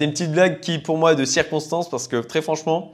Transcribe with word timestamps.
C'est 0.00 0.04
une 0.04 0.12
petite 0.12 0.30
blague 0.30 0.60
qui 0.60 0.78
pour 0.78 0.96
moi 0.96 1.14
est 1.14 1.16
de 1.16 1.24
circonstance 1.24 1.90
parce 1.90 2.06
que 2.06 2.18
très 2.18 2.40
franchement, 2.40 2.92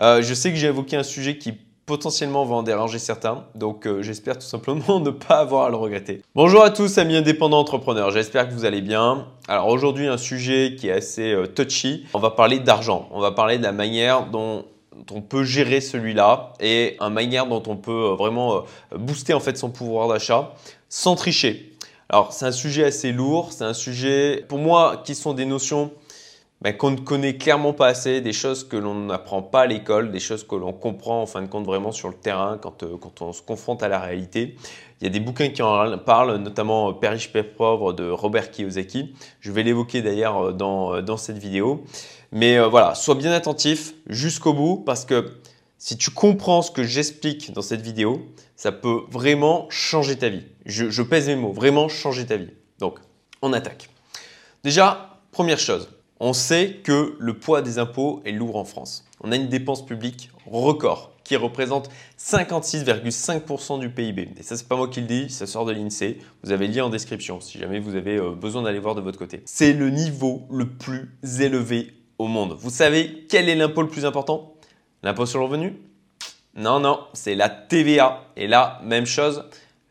euh, 0.00 0.22
je 0.22 0.32
sais 0.32 0.48
que 0.48 0.56
j'ai 0.56 0.68
évoqué 0.68 0.96
un 0.96 1.02
sujet 1.02 1.36
qui 1.36 1.52
potentiellement 1.84 2.46
va 2.46 2.54
en 2.54 2.62
déranger 2.62 2.98
certains, 2.98 3.44
donc 3.54 3.86
euh, 3.86 4.00
j'espère 4.00 4.38
tout 4.38 4.46
simplement 4.46 4.98
ne 5.00 5.10
pas 5.10 5.40
avoir 5.40 5.66
à 5.66 5.68
le 5.68 5.76
regretter. 5.76 6.22
Bonjour 6.34 6.62
à 6.62 6.70
tous 6.70 6.96
amis 6.96 7.16
indépendants 7.16 7.58
entrepreneurs, 7.58 8.10
j'espère 8.10 8.48
que 8.48 8.54
vous 8.54 8.64
allez 8.64 8.80
bien. 8.80 9.26
Alors 9.48 9.68
aujourd'hui 9.68 10.06
un 10.06 10.16
sujet 10.16 10.76
qui 10.80 10.88
est 10.88 10.92
assez 10.92 11.30
euh, 11.30 11.46
touchy, 11.46 12.06
on 12.14 12.20
va 12.20 12.30
parler 12.30 12.58
d'argent, 12.58 13.06
on 13.12 13.20
va 13.20 13.32
parler 13.32 13.58
de 13.58 13.62
la 13.62 13.72
manière 13.72 14.24
dont 14.24 14.64
on 15.12 15.20
peut 15.20 15.44
gérer 15.44 15.82
celui-là 15.82 16.54
et 16.58 16.96
une 17.00 17.12
manière 17.12 17.48
dont 17.48 17.64
on 17.66 17.76
peut 17.76 18.14
vraiment 18.16 18.64
booster 18.96 19.34
en 19.34 19.40
fait 19.40 19.58
son 19.58 19.68
pouvoir 19.68 20.08
d'achat 20.08 20.54
sans 20.88 21.16
tricher. 21.16 21.74
Alors 22.08 22.32
c'est 22.32 22.46
un 22.46 22.52
sujet 22.52 22.84
assez 22.84 23.12
lourd, 23.12 23.52
c'est 23.52 23.64
un 23.64 23.74
sujet 23.74 24.42
pour 24.48 24.58
moi 24.58 25.02
qui 25.04 25.14
sont 25.14 25.34
des 25.34 25.44
notions 25.44 25.90
qu'on 26.74 26.90
ne 26.90 27.00
connaît 27.00 27.36
clairement 27.36 27.72
pas 27.72 27.86
assez, 27.86 28.20
des 28.20 28.32
choses 28.32 28.66
que 28.66 28.76
l'on 28.76 28.94
n'apprend 28.94 29.42
pas 29.42 29.62
à 29.62 29.66
l'école, 29.66 30.10
des 30.10 30.20
choses 30.20 30.44
que 30.44 30.54
l'on 30.54 30.72
comprend 30.72 31.22
en 31.22 31.26
fin 31.26 31.42
de 31.42 31.46
compte 31.46 31.66
vraiment 31.66 31.92
sur 31.92 32.08
le 32.08 32.14
terrain 32.14 32.58
quand, 32.60 32.82
euh, 32.82 32.96
on 33.20 33.32
se 33.32 33.42
confronte 33.42 33.82
à 33.82 33.88
la 33.88 34.00
réalité. 34.00 34.56
Il 35.00 35.04
y 35.04 35.06
a 35.06 35.10
des 35.10 35.20
bouquins 35.20 35.50
qui 35.50 35.62
en 35.62 35.98
parlent, 35.98 36.36
notamment 36.36 36.92
Père 36.94 37.12
riche, 37.12 37.30
Père 37.30 37.52
pauvre 37.52 37.92
de 37.92 38.08
Robert 38.08 38.50
Kiyosaki. 38.50 39.14
Je 39.40 39.52
vais 39.52 39.62
l'évoquer 39.62 40.02
d'ailleurs 40.02 40.46
euh, 40.46 40.52
dans, 40.52 40.94
euh, 40.94 41.02
dans 41.02 41.16
cette 41.16 41.38
vidéo. 41.38 41.84
Mais 42.32 42.58
voilà, 42.58 42.96
sois 42.96 43.14
bien 43.14 43.30
attentif 43.30 43.94
jusqu'au 44.08 44.52
bout 44.52 44.82
parce 44.84 45.04
que 45.04 45.36
si 45.78 45.96
tu 45.96 46.10
comprends 46.10 46.60
ce 46.60 46.72
que 46.72 46.82
j'explique 46.82 47.52
dans 47.52 47.62
cette 47.62 47.80
vidéo, 47.80 48.26
ça 48.56 48.72
peut 48.72 49.02
vraiment 49.08 49.68
changer 49.70 50.16
ta 50.16 50.28
vie. 50.28 50.42
Je 50.66 51.02
pèse 51.02 51.28
mes 51.28 51.36
mots, 51.36 51.52
vraiment 51.52 51.88
changer 51.88 52.26
ta 52.26 52.36
vie. 52.36 52.50
Donc, 52.80 52.98
on 53.42 53.52
attaque. 53.52 53.88
Déjà, 54.64 55.20
première 55.30 55.60
chose, 55.60 55.88
on 56.20 56.32
sait 56.32 56.80
que 56.82 57.16
le 57.18 57.34
poids 57.34 57.62
des 57.62 57.78
impôts 57.78 58.22
est 58.24 58.32
lourd 58.32 58.56
en 58.56 58.64
France. 58.64 59.04
On 59.20 59.32
a 59.32 59.36
une 59.36 59.48
dépense 59.48 59.84
publique 59.84 60.30
record 60.46 61.12
qui 61.24 61.36
représente 61.36 61.90
56,5% 62.18 63.80
du 63.80 63.90
PIB. 63.90 64.28
Et 64.38 64.42
ça, 64.42 64.56
c'est 64.56 64.68
pas 64.68 64.76
moi 64.76 64.88
qui 64.88 65.00
le 65.00 65.06
dis, 65.06 65.28
ça 65.28 65.46
sort 65.46 65.64
de 65.64 65.72
l'INSEE. 65.72 66.18
Vous 66.44 66.52
avez 66.52 66.68
le 66.68 66.74
lien 66.74 66.84
en 66.84 66.88
description 66.88 67.40
si 67.40 67.58
jamais 67.58 67.80
vous 67.80 67.96
avez 67.96 68.16
euh, 68.16 68.30
besoin 68.30 68.62
d'aller 68.62 68.78
voir 68.78 68.94
de 68.94 69.00
votre 69.00 69.18
côté. 69.18 69.42
C'est 69.44 69.72
le 69.72 69.90
niveau 69.90 70.46
le 70.50 70.68
plus 70.68 71.10
élevé 71.40 71.92
au 72.18 72.28
monde. 72.28 72.56
Vous 72.58 72.70
savez 72.70 73.26
quel 73.28 73.48
est 73.48 73.56
l'impôt 73.56 73.82
le 73.82 73.88
plus 73.88 74.04
important? 74.04 74.54
L'impôt 75.02 75.26
sur 75.26 75.40
le 75.40 75.46
revenu? 75.46 75.76
Non, 76.54 76.80
non, 76.80 77.00
c'est 77.12 77.34
la 77.34 77.48
TVA. 77.48 78.24
Et 78.36 78.46
là, 78.46 78.80
même 78.84 79.04
chose, 79.04 79.44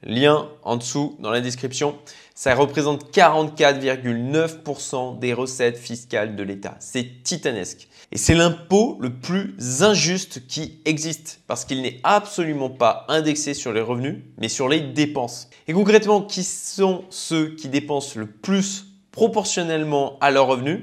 lien 0.03 0.47
en 0.63 0.77
dessous 0.77 1.15
dans 1.19 1.31
la 1.31 1.41
description. 1.41 1.95
Ça 2.37 2.53
représente 2.53 3.15
44,9% 3.15 5.19
des 5.19 5.33
recettes 5.33 5.77
fiscales 5.77 6.35
de 6.35 6.43
l'État. 6.43 6.75
C'est 6.81 7.23
titanesque. 7.23 7.87
Et 8.11 8.17
c'est 8.17 8.35
l'impôt 8.35 8.97
le 8.99 9.09
plus 9.09 9.55
injuste 9.83 10.45
qui 10.45 10.81
existe 10.83 11.39
parce 11.47 11.63
qu'il 11.63 11.81
n'est 11.81 12.01
absolument 12.03 12.69
pas 12.69 13.05
indexé 13.07 13.53
sur 13.53 13.71
les 13.71 13.79
revenus, 13.79 14.17
mais 14.37 14.49
sur 14.49 14.67
les 14.67 14.81
dépenses. 14.81 15.49
Et 15.69 15.73
concrètement, 15.73 16.21
qui 16.21 16.43
sont 16.43 17.05
ceux 17.09 17.55
qui 17.55 17.69
dépensent 17.69 18.19
le 18.19 18.27
plus 18.27 18.87
proportionnellement 19.11 20.17
à 20.19 20.29
leurs 20.29 20.47
revenus? 20.47 20.81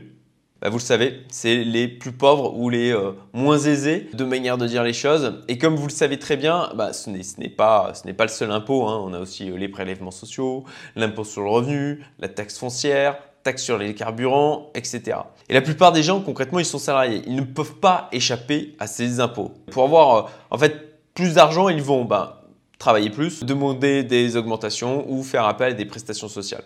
Bah, 0.63 0.69
vous 0.69 0.79
le 0.79 0.83
savez, 0.83 1.25
c'est 1.29 1.57
les 1.57 1.89
plus 1.89 2.13
pauvres 2.13 2.57
ou 2.57 2.71
les 2.71 2.93
euh, 2.93 3.11
moins 3.33 3.59
aisés, 3.59 4.09
de 4.13 4.23
manière 4.23 4.59
de 4.59 4.69
dire 4.69 4.85
les 4.85 4.93
choses. 4.93 5.41
Et 5.49 5.59
comme 5.59 5.75
vous 5.75 5.89
le 5.89 5.93
savez 5.93 6.21
très 6.21 6.37
bien, 6.37 6.71
bah, 6.77 6.93
ce 6.93 7.11
n'est 7.11 7.49
pas, 7.49 7.93
le 8.07 8.29
seul 8.29 8.53
impôt. 8.53 8.87
Hein. 8.87 9.03
On 9.05 9.13
a 9.13 9.19
aussi 9.19 9.51
euh, 9.51 9.57
les 9.57 9.69
prélèvements 9.69 10.13
sociaux, 10.13 10.63
l'impôt 10.95 11.25
sur 11.25 11.43
le 11.43 11.49
revenu, 11.49 12.05
la 12.21 12.29
taxe 12.29 12.59
foncière, 12.59 13.19
taxe 13.43 13.65
sur 13.65 13.77
les 13.77 13.93
carburants, 13.93 14.71
etc. 14.77 15.19
Et 15.49 15.55
la 15.55 15.63
plupart 15.63 15.91
des 15.91 16.05
gens, 16.05 16.21
concrètement, 16.21 16.61
ils 16.61 16.65
sont 16.65 16.79
salariés. 16.79 17.23
Ils 17.27 17.35
ne 17.35 17.43
peuvent 17.43 17.81
pas 17.81 18.09
échapper 18.13 18.77
à 18.79 18.87
ces 18.87 19.19
impôts. 19.19 19.51
Pour 19.73 19.83
avoir 19.83 20.15
euh, 20.15 20.29
en 20.53 20.59
fait 20.59 21.01
plus 21.13 21.35
d'argent, 21.35 21.71
ils 21.71 21.83
vont 21.83 22.05
bah, 22.05 22.45
travailler 22.79 23.11
plus, 23.11 23.43
demander 23.43 24.05
des 24.05 24.37
augmentations 24.37 25.11
ou 25.11 25.25
faire 25.25 25.45
appel 25.45 25.73
à 25.73 25.75
des 25.75 25.87
prestations 25.87 26.29
sociales. 26.29 26.65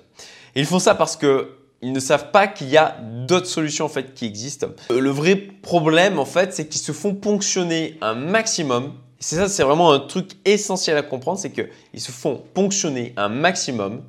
Et 0.54 0.60
ils 0.60 0.66
font 0.66 0.80
ça 0.80 0.94
parce 0.94 1.16
que 1.16 1.48
ils 1.82 1.92
ne 1.92 2.00
savent 2.00 2.30
pas 2.30 2.46
qu'il 2.46 2.68
y 2.68 2.76
a 2.76 2.96
d'autres 3.00 3.46
solutions 3.46 3.84
en 3.84 3.88
fait 3.88 4.14
qui 4.14 4.26
existent. 4.26 4.68
Euh, 4.90 5.00
le 5.00 5.10
vrai 5.10 5.36
problème 5.36 6.18
en 6.18 6.24
fait, 6.24 6.52
c'est 6.54 6.68
qu'ils 6.68 6.80
se 6.80 6.92
font 6.92 7.14
ponctionner 7.14 7.98
un 8.00 8.14
maximum. 8.14 8.94
C'est 9.18 9.36
ça, 9.36 9.48
c'est 9.48 9.62
vraiment 9.62 9.92
un 9.92 10.00
truc 10.00 10.32
essentiel 10.44 10.96
à 10.96 11.02
comprendre, 11.02 11.38
c'est 11.38 11.50
qu'ils 11.50 12.00
se 12.00 12.12
font 12.12 12.42
ponctionner 12.54 13.14
un 13.16 13.28
maximum 13.28 14.02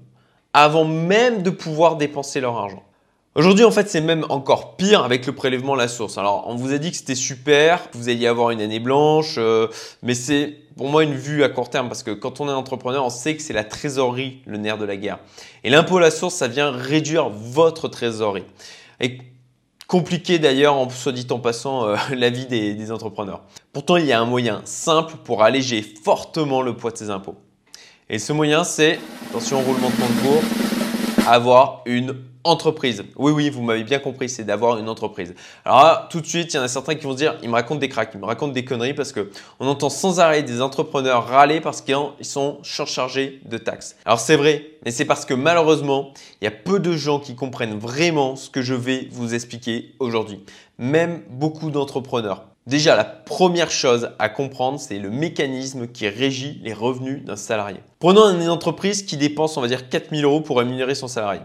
avant 0.54 0.86
même 0.86 1.44
de 1.44 1.50
pouvoir 1.50 1.98
dépenser 1.98 2.40
leur 2.42 2.58
argent. 2.58 2.84
Aujourd'hui, 3.38 3.66
en 3.66 3.70
fait, 3.70 3.88
c'est 3.88 4.02
même 4.02 4.26
encore 4.30 4.78
pire 4.78 5.04
avec 5.04 5.28
le 5.28 5.32
prélèvement 5.32 5.76
à 5.76 5.78
la 5.78 5.88
source. 5.88 6.18
Alors, 6.18 6.46
on 6.48 6.56
vous 6.56 6.74
a 6.74 6.80
dit 6.80 6.90
que 6.90 6.98
c'était 6.98 7.14
super, 7.14 7.92
que 7.92 7.96
vous 7.96 8.10
alliez 8.10 8.26
avoir 8.26 8.50
une 8.50 8.62
année 8.62 8.80
blanche, 8.80 9.36
euh, 9.38 9.68
mais 10.02 10.16
c'est 10.16 10.58
pour 10.76 10.90
moi 10.90 11.04
une 11.04 11.14
vue 11.14 11.44
à 11.44 11.50
court 11.50 11.70
terme 11.70 11.88
parce 11.88 12.02
que 12.02 12.10
quand 12.10 12.42
on 12.42 12.50
est 12.50 12.52
entrepreneur, 12.52 13.06
on 13.06 13.12
sait 13.12 13.36
que 13.36 13.44
c'est 13.44 13.54
la 13.54 13.64
trésorerie 13.64 14.42
le 14.48 14.58
nerf 14.58 14.80
de 14.80 14.86
la 14.86 14.98
guerre. 14.98 15.20
Et 15.64 15.70
l'impôt 15.70 15.98
à 15.98 16.02
la 16.02 16.10
source, 16.10 16.34
ça 16.34 16.48
vient 16.48 16.72
réduire 16.72 17.30
votre 17.30 17.88
trésorerie. 17.90 18.46
Et 19.02 19.20
compliqué 19.86 20.40
d'ailleurs, 20.40 20.74
en 20.74 20.90
soit 20.90 21.12
dit 21.12 21.28
en 21.30 21.38
passant, 21.38 21.88
euh, 21.88 21.96
la 22.16 22.32
vie 22.32 22.48
des, 22.48 22.92
entrepreneurs. 22.92 23.44
Pourtant, 23.72 23.98
il 23.98 24.08
y 24.08 24.14
a 24.14 24.20
un 24.20 24.26
moyen 24.26 24.64
simple 24.66 25.14
pour 25.24 25.44
alléger 25.44 25.86
fortement 26.04 26.64
le 26.64 26.76
poids 26.76 26.90
de 26.90 26.98
ces 26.98 27.12
impôts. 27.12 27.36
Et 28.10 28.18
ce 28.18 28.34
moyen, 28.34 28.64
c'est, 28.64 29.00
attention, 29.30 29.62
roulement 29.62 29.90
de 29.90 29.96
compte 29.96 30.57
avoir 31.28 31.82
une 31.86 32.16
entreprise. 32.44 33.04
Oui, 33.18 33.32
oui, 33.32 33.50
vous 33.50 33.62
m'avez 33.62 33.84
bien 33.84 34.00
compris, 34.00 34.30
c'est 34.30 34.44
d'avoir 34.44 34.78
une 34.78 34.88
entreprise. 34.88 35.36
Alors 35.66 35.84
là, 35.84 36.08
tout 36.10 36.22
de 36.22 36.26
suite, 36.26 36.54
il 36.54 36.58
y 36.58 36.60
en 36.60 36.64
a 36.64 36.68
certains 36.68 36.96
qui 36.96 37.04
vont 37.04 37.12
se 37.12 37.18
dire, 37.18 37.38
ils 37.44 37.50
me 37.50 37.56
racontent 37.56 37.80
des 37.80 37.90
cracks, 37.90 38.12
ils 38.14 38.20
me 38.20 38.26
racontent 38.26 38.54
des 38.54 38.64
conneries 38.64 38.94
parce 38.94 39.12
que 39.12 39.30
on 39.60 39.68
entend 39.68 39.90
sans 39.90 40.20
arrêt 40.20 40.44
des 40.44 40.62
entrepreneurs 40.62 41.28
râler 41.28 41.60
parce 41.60 41.82
qu'ils 41.82 41.96
sont 42.22 42.60
surchargés 42.64 43.42
de 43.46 43.58
taxes. 43.58 43.98
Alors 44.06 44.20
c'est 44.20 44.38
vrai, 44.38 44.66
mais 44.86 44.92
c'est 44.92 45.06
parce 45.06 45.26
que 45.26 45.34
malheureusement, 45.34 46.14
il 46.42 46.46
y 46.46 46.48
a 46.48 46.52
peu 46.52 46.80
de 46.80 46.94
gens 46.94 47.20
qui 47.20 47.36
comprennent 47.36 47.78
vraiment 47.78 48.36
ce 48.36 48.50
que 48.50 48.62
je 48.62 48.74
vais 48.74 49.08
vous 49.12 49.34
expliquer 49.34 49.94
aujourd'hui. 50.00 50.40
Même 50.78 51.24
beaucoup 51.30 51.70
d'entrepreneurs. 51.70 52.46
Déjà, 52.68 52.98
la 52.98 53.06
première 53.06 53.72
chose 53.72 54.10
à 54.20 54.28
comprendre, 54.28 54.78
c'est 54.78 55.00
le 55.00 55.10
mécanisme 55.10 55.88
qui 55.88 56.10
régit 56.10 56.60
les 56.66 56.74
revenus 56.74 57.24
d'un 57.24 57.38
salarié. 57.38 57.78
Prenons 58.00 58.30
une 58.30 58.50
entreprise 58.50 59.04
qui 59.04 59.16
dépense, 59.16 59.56
on 59.56 59.62
va 59.62 59.70
dire, 59.70 59.88
4000 59.88 60.26
euros 60.26 60.42
pour 60.42 60.58
rémunérer 60.58 60.94
son 60.94 61.08
salarié. 61.08 61.40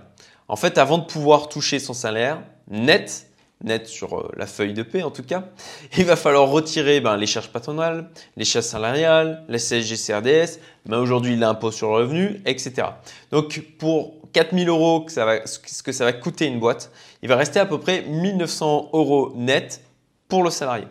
En 0.48 0.56
fait, 0.56 0.78
avant 0.78 0.98
de 0.98 1.04
pouvoir 1.04 1.48
toucher 1.48 1.78
son 1.78 1.94
salaire 1.94 2.42
net, 2.68 3.28
net 3.62 3.86
sur 3.86 4.18
euh, 4.18 4.32
la 4.36 4.46
feuille 4.46 4.74
de 4.74 4.82
paie 4.82 5.04
en 5.04 5.12
tout 5.12 5.22
cas, 5.22 5.44
il 5.96 6.04
va 6.06 6.16
falloir 6.16 6.48
retirer 6.48 7.00
ben, 7.00 7.16
les 7.16 7.26
charges 7.26 7.50
patronales, 7.50 8.10
les 8.36 8.44
charges 8.44 8.64
salariales, 8.64 9.44
la 9.46 9.58
CSG 9.58 9.94
CRDS, 9.94 10.58
ben, 10.86 10.98
aujourd'hui 10.98 11.36
l'impôt 11.36 11.70
sur 11.70 11.90
le 11.90 11.98
revenu, 11.98 12.42
etc. 12.46 12.88
Donc 13.30 13.62
pour 13.78 14.14
4000 14.32 14.68
euros 14.68 15.06
ce 15.08 15.82
que 15.84 15.92
ça 15.92 16.04
va 16.04 16.12
coûter 16.12 16.46
une 16.46 16.58
boîte, 16.58 16.90
il 17.22 17.28
va 17.28 17.36
rester 17.36 17.60
à 17.60 17.66
peu 17.66 17.78
près 17.78 18.02
1900 18.02 18.90
euros 18.92 19.32
net 19.36 19.82
pour 20.26 20.42
le 20.42 20.50
salarié. 20.50 20.86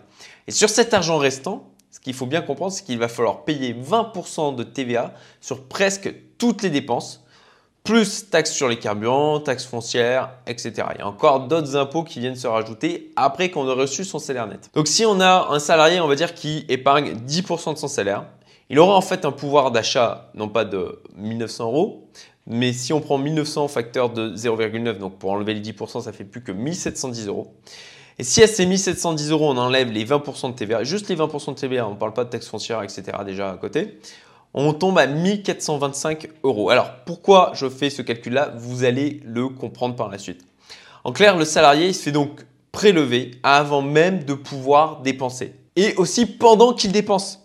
Et 0.47 0.51
sur 0.51 0.69
cet 0.69 0.93
argent 0.93 1.17
restant, 1.17 1.67
ce 1.91 1.99
qu'il 1.99 2.13
faut 2.13 2.25
bien 2.25 2.41
comprendre, 2.41 2.71
c'est 2.71 2.85
qu'il 2.85 2.97
va 2.97 3.07
falloir 3.07 3.43
payer 3.43 3.73
20% 3.73 4.55
de 4.55 4.63
TVA 4.63 5.13
sur 5.41 5.65
presque 5.65 6.13
toutes 6.37 6.63
les 6.63 6.69
dépenses 6.69 7.23
plus 7.83 8.29
taxes 8.29 8.51
sur 8.51 8.69
les 8.69 8.77
carburants, 8.77 9.39
taxes 9.39 9.65
foncières, 9.65 10.31
etc. 10.45 10.73
Il 10.95 10.99
y 10.99 11.01
a 11.01 11.07
encore 11.07 11.47
d'autres 11.47 11.75
impôts 11.75 12.03
qui 12.03 12.19
viennent 12.19 12.35
se 12.35 12.47
rajouter 12.47 13.11
après 13.15 13.49
qu'on 13.49 13.67
ait 13.67 13.73
reçu 13.73 14.03
son 14.05 14.19
salaire 14.19 14.47
net. 14.47 14.69
Donc 14.73 14.87
si 14.87 15.05
on 15.05 15.19
a 15.19 15.47
un 15.49 15.59
salarié, 15.59 15.99
on 15.99 16.07
va 16.07 16.15
dire, 16.15 16.35
qui 16.35 16.65
épargne 16.69 17.13
10% 17.13 17.73
de 17.73 17.77
son 17.79 17.87
salaire, 17.87 18.25
il 18.69 18.79
aura 18.79 18.95
en 18.95 19.01
fait 19.01 19.25
un 19.25 19.31
pouvoir 19.31 19.71
d'achat, 19.71 20.29
non 20.35 20.47
pas 20.47 20.63
de 20.63 21.01
1900 21.17 21.65
euros, 21.65 22.07
mais 22.47 22.71
si 22.71 22.93
on 22.93 23.01
prend 23.01 23.17
1900 23.17 23.67
facteur 23.67 24.09
de 24.09 24.35
0,9, 24.35 24.97
donc 24.97 25.17
pour 25.17 25.31
enlever 25.31 25.53
les 25.53 25.61
10%, 25.61 26.03
ça 26.03 26.13
fait 26.13 26.23
plus 26.23 26.43
que 26.43 26.51
1710 26.51 27.27
euros. 27.27 27.53
Et 28.21 28.23
si 28.23 28.47
ces 28.47 28.67
1710 28.67 29.31
euros, 29.31 29.49
on 29.49 29.57
enlève 29.57 29.91
les 29.91 30.05
20% 30.05 30.51
de 30.51 30.55
TVA, 30.55 30.83
juste 30.83 31.09
les 31.09 31.15
20% 31.15 31.55
de 31.55 31.59
TVA, 31.59 31.87
on 31.87 31.93
ne 31.93 31.95
parle 31.95 32.13
pas 32.13 32.23
de 32.23 32.29
taxes 32.29 32.49
foncières, 32.49 32.83
etc. 32.83 33.17
déjà 33.25 33.49
à 33.49 33.57
côté, 33.57 33.97
on 34.53 34.73
tombe 34.73 34.99
à 34.99 35.07
1425 35.07 36.29
euros. 36.43 36.69
Alors 36.69 36.91
pourquoi 37.07 37.51
je 37.55 37.67
fais 37.67 37.89
ce 37.89 38.03
calcul-là? 38.03 38.53
Vous 38.55 38.83
allez 38.83 39.21
le 39.25 39.49
comprendre 39.49 39.95
par 39.95 40.07
la 40.07 40.19
suite. 40.19 40.45
En 41.03 41.13
clair, 41.13 41.35
le 41.35 41.45
salarié 41.45 41.87
il 41.87 41.95
se 41.95 42.03
fait 42.03 42.11
donc 42.11 42.45
prélever 42.71 43.31
avant 43.41 43.81
même 43.81 44.23
de 44.23 44.35
pouvoir 44.35 45.01
dépenser. 45.01 45.55
Et 45.75 45.95
aussi 45.95 46.27
pendant 46.27 46.73
qu'il 46.73 46.91
dépense. 46.91 47.39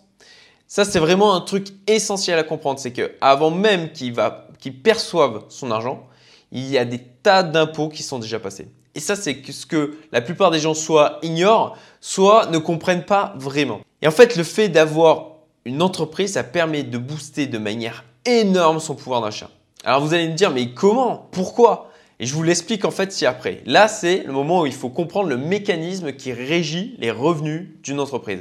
Ça, 0.67 0.85
c'est 0.85 0.99
vraiment 0.99 1.33
un 1.33 1.41
truc 1.41 1.69
essentiel 1.87 2.37
à 2.37 2.43
comprendre. 2.43 2.77
C'est 2.79 2.93
que 2.93 3.15
avant 3.19 3.49
même 3.49 3.93
qu'il 3.93 4.83
perçoive 4.83 5.45
son 5.49 5.71
argent, 5.71 6.07
il 6.51 6.69
y 6.69 6.77
a 6.77 6.85
des 6.85 6.99
tas 6.99 7.41
d'impôts 7.41 7.89
qui 7.89 8.03
sont 8.03 8.19
déjà 8.19 8.37
passés. 8.39 8.67
Et 8.97 8.99
ça, 8.99 9.15
c'est 9.15 9.43
ce 9.51 9.67
que 9.67 9.95
la 10.11 10.21
plupart 10.21 10.49
des 10.49 10.57
gens 10.57 10.73
soit 10.73 11.19
ignorent, 11.21 11.77
soit 12.01 12.47
ne 12.47 12.57
comprennent 12.57 13.05
pas 13.05 13.35
vraiment. 13.37 13.79
Et 14.01 14.07
en 14.07 14.11
fait, 14.11 14.35
le 14.35 14.43
fait 14.43 14.69
d'avoir 14.69 15.33
une 15.65 15.83
entreprise, 15.83 16.33
ça 16.33 16.43
permet 16.43 16.81
de 16.81 16.97
booster 16.97 17.45
de 17.45 17.59
manière 17.59 18.05
énorme 18.25 18.79
son 18.79 18.95
pouvoir 18.95 19.21
d'achat. 19.21 19.51
Alors 19.83 20.01
vous 20.01 20.15
allez 20.15 20.27
me 20.27 20.33
dire, 20.33 20.49
mais 20.49 20.71
comment? 20.71 21.29
Pourquoi? 21.31 21.91
Et 22.19 22.25
je 22.25 22.33
vous 22.33 22.41
l'explique 22.41 22.85
en 22.85 22.91
fait 22.91 23.11
ci-après. 23.11 23.61
Là, 23.67 23.87
c'est 23.87 24.23
le 24.25 24.33
moment 24.33 24.61
où 24.61 24.65
il 24.65 24.73
faut 24.73 24.89
comprendre 24.89 25.29
le 25.29 25.37
mécanisme 25.37 26.13
qui 26.13 26.33
régit 26.33 26.95
les 26.97 27.11
revenus 27.11 27.67
d'une 27.83 27.99
entreprise. 27.99 28.39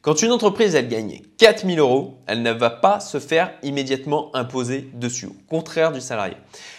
Quand 0.00 0.22
une 0.22 0.30
entreprise, 0.30 0.76
elle 0.76 0.88
gagne 0.88 1.22
4000 1.38 1.80
euros, 1.80 2.18
elle 2.28 2.42
ne 2.42 2.52
va 2.52 2.70
pas 2.70 3.00
se 3.00 3.18
faire 3.18 3.52
immédiatement 3.64 4.30
imposer 4.34 4.88
dessus, 4.94 5.26
au 5.26 5.36
contraire 5.50 5.90
du 5.90 6.00
salarié. 6.00 6.36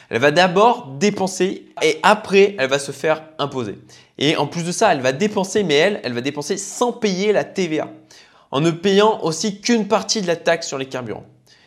Elle 0.10 0.22
va 0.22 0.32
d'abord 0.32 0.96
dépenser 0.98 1.66
et 1.82 2.00
après, 2.02 2.56
elle 2.58 2.70
va 2.70 2.80
se 2.80 2.94
faire 2.94 3.24
imposer. 3.38 3.76
Et 4.18 4.38
en 4.38 4.48
plus 4.48 4.64
de 4.64 4.72
ça, 4.72 4.94
elle 4.94 5.02
va 5.02 5.12
dépenser, 5.12 5.64
mais 5.64 5.76
elle, 5.76 6.00
elle 6.04 6.14
va 6.14 6.22
dépenser 6.22 6.56
sans 6.56 6.94
payer 6.94 7.34
la 7.34 7.44
TVA, 7.44 7.90
en 8.52 8.62
ne 8.62 8.72
payant 8.72 9.22
aussi 9.22 9.60
qu'une 9.60 9.90
partie 9.90 10.22
de 10.22 10.28
la 10.28 10.38
taxe 10.38 10.68
sur 10.68 10.78
les 10.78 10.88
carburants. 10.88 11.26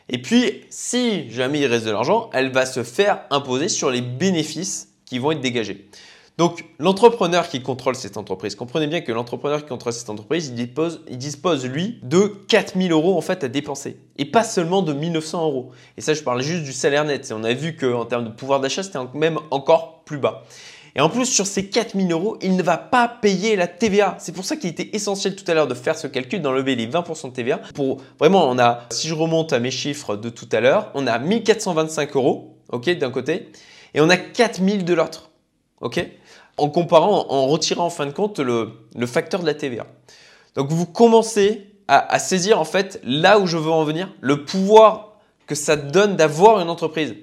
Et 0.09 0.23
puis, 0.23 0.65
si 0.71 1.31
jamais 1.31 1.61
il 1.61 1.67
reste 1.67 1.85
de 1.85 1.91
l'argent, 1.91 2.31
elle 2.33 2.51
va 2.51 2.65
se 2.65 2.83
faire 2.83 3.21
imposer 3.31 3.69
sur 3.69 3.91
les 3.91 4.01
bénéfices 4.01 4.89
qui 5.05 5.19
vont 5.19 5.33
être 5.33 5.41
dégagés. 5.41 5.87
Donc, 6.38 6.64
l'entrepreneur 6.79 7.49
qui 7.49 7.62
contrôle 7.62 7.94
cette 7.94 8.17
entreprise, 8.17 8.55
comprenez 8.55 8.87
bien 8.87 9.02
que 9.02 9.12
l'entrepreneur 9.12 9.62
qui 9.62 9.69
contrôle 9.69 9.93
cette 9.93 10.08
entreprise, 10.08 10.49
il 10.49 11.19
dispose, 11.19 11.67
lui, 11.67 11.99
de 12.02 12.26
4000 12.49 12.90
euros 12.90 13.19
en 13.19 13.20
fait 13.20 13.44
à 13.44 13.49
dépenser. 13.49 13.99
Et 14.17 14.25
pas 14.25 14.43
seulement 14.43 14.81
de 14.82 14.94
1900 14.94 15.44
euros. 15.44 15.70
Et 15.99 16.00
ça, 16.00 16.14
je 16.14 16.23
parle 16.23 16.43
juste 16.43 16.64
du 16.64 16.73
salaire 16.73 17.05
net. 17.05 17.31
Et 17.31 17.34
on 17.34 17.44
a 17.44 17.52
vu 17.52 17.76
qu'en 17.76 18.06
termes 18.06 18.25
de 18.25 18.31
pouvoir 18.31 18.61
d'achat, 18.61 18.82
c'était 18.82 18.99
même 19.14 19.38
encore 19.50 20.05
plus 20.05 20.19
bas. 20.19 20.44
Et 20.94 21.00
en 21.00 21.08
plus, 21.08 21.26
sur 21.26 21.46
ces 21.46 21.69
4000 21.69 22.11
euros, 22.12 22.38
il 22.43 22.56
ne 22.56 22.62
va 22.62 22.76
pas 22.76 23.08
payer 23.08 23.56
la 23.56 23.67
TVA. 23.67 24.17
C'est 24.19 24.32
pour 24.32 24.44
ça 24.44 24.56
qu'il 24.56 24.70
était 24.70 24.90
essentiel 24.94 25.37
tout 25.37 25.50
à 25.50 25.55
l'heure 25.55 25.67
de 25.67 25.75
faire 25.75 25.96
ce 25.96 26.06
calcul, 26.06 26.40
d'enlever 26.40 26.76
les 26.76 26.87
20% 26.87 27.29
de 27.29 27.34
TVA. 27.34 27.61
Pour 27.75 27.99
vraiment, 28.19 28.49
on 28.49 28.58
a, 28.58 28.81
si 28.90 29.08
je 29.08 29.14
remonte 29.14 29.52
à 29.52 29.58
mes 29.58 29.70
chiffres 29.70 30.17
de 30.17 30.29
tout 30.29 30.49
à 30.52 30.61
l'heure, 30.61 30.90
on 30.94 31.06
a 31.06 31.19
1425 31.19 32.17
euros, 32.17 32.56
ok, 32.70 32.90
d'un 32.99 33.11
côté, 33.11 33.49
et 33.94 34.00
on 34.00 34.11
a 34.11 34.17
4000 34.17 34.84
de 34.84 34.94
l'autre, 34.94 35.31
ok 35.81 36.06
en 36.59 36.69
comparant, 36.69 37.27
en 37.29 37.47
retirant 37.47 37.87
en 37.87 37.91
fin 37.91 38.07
de 38.07 38.13
compte 38.13 38.39
le, 38.39 38.73
facteur 39.07 39.41
de 39.41 39.47
la 39.47 39.55
TVA. 39.55 39.87
Donc 40.55 40.71
vous 40.71 40.87
commencez 40.87 41.67
à, 41.89 42.19
saisir 42.19 42.59
en 42.59 42.65
fait 42.65 43.01
là 43.05 43.39
où 43.39 43.47
je 43.47 43.57
veux 43.57 43.71
en 43.71 43.85
venir, 43.85 44.09
le 44.21 44.45
pouvoir 44.45 45.19
que 45.47 45.55
ça 45.55 45.77
donne 45.77 46.17
d'avoir 46.17 46.61
une 46.61 46.71
entreprise. 46.71 47.15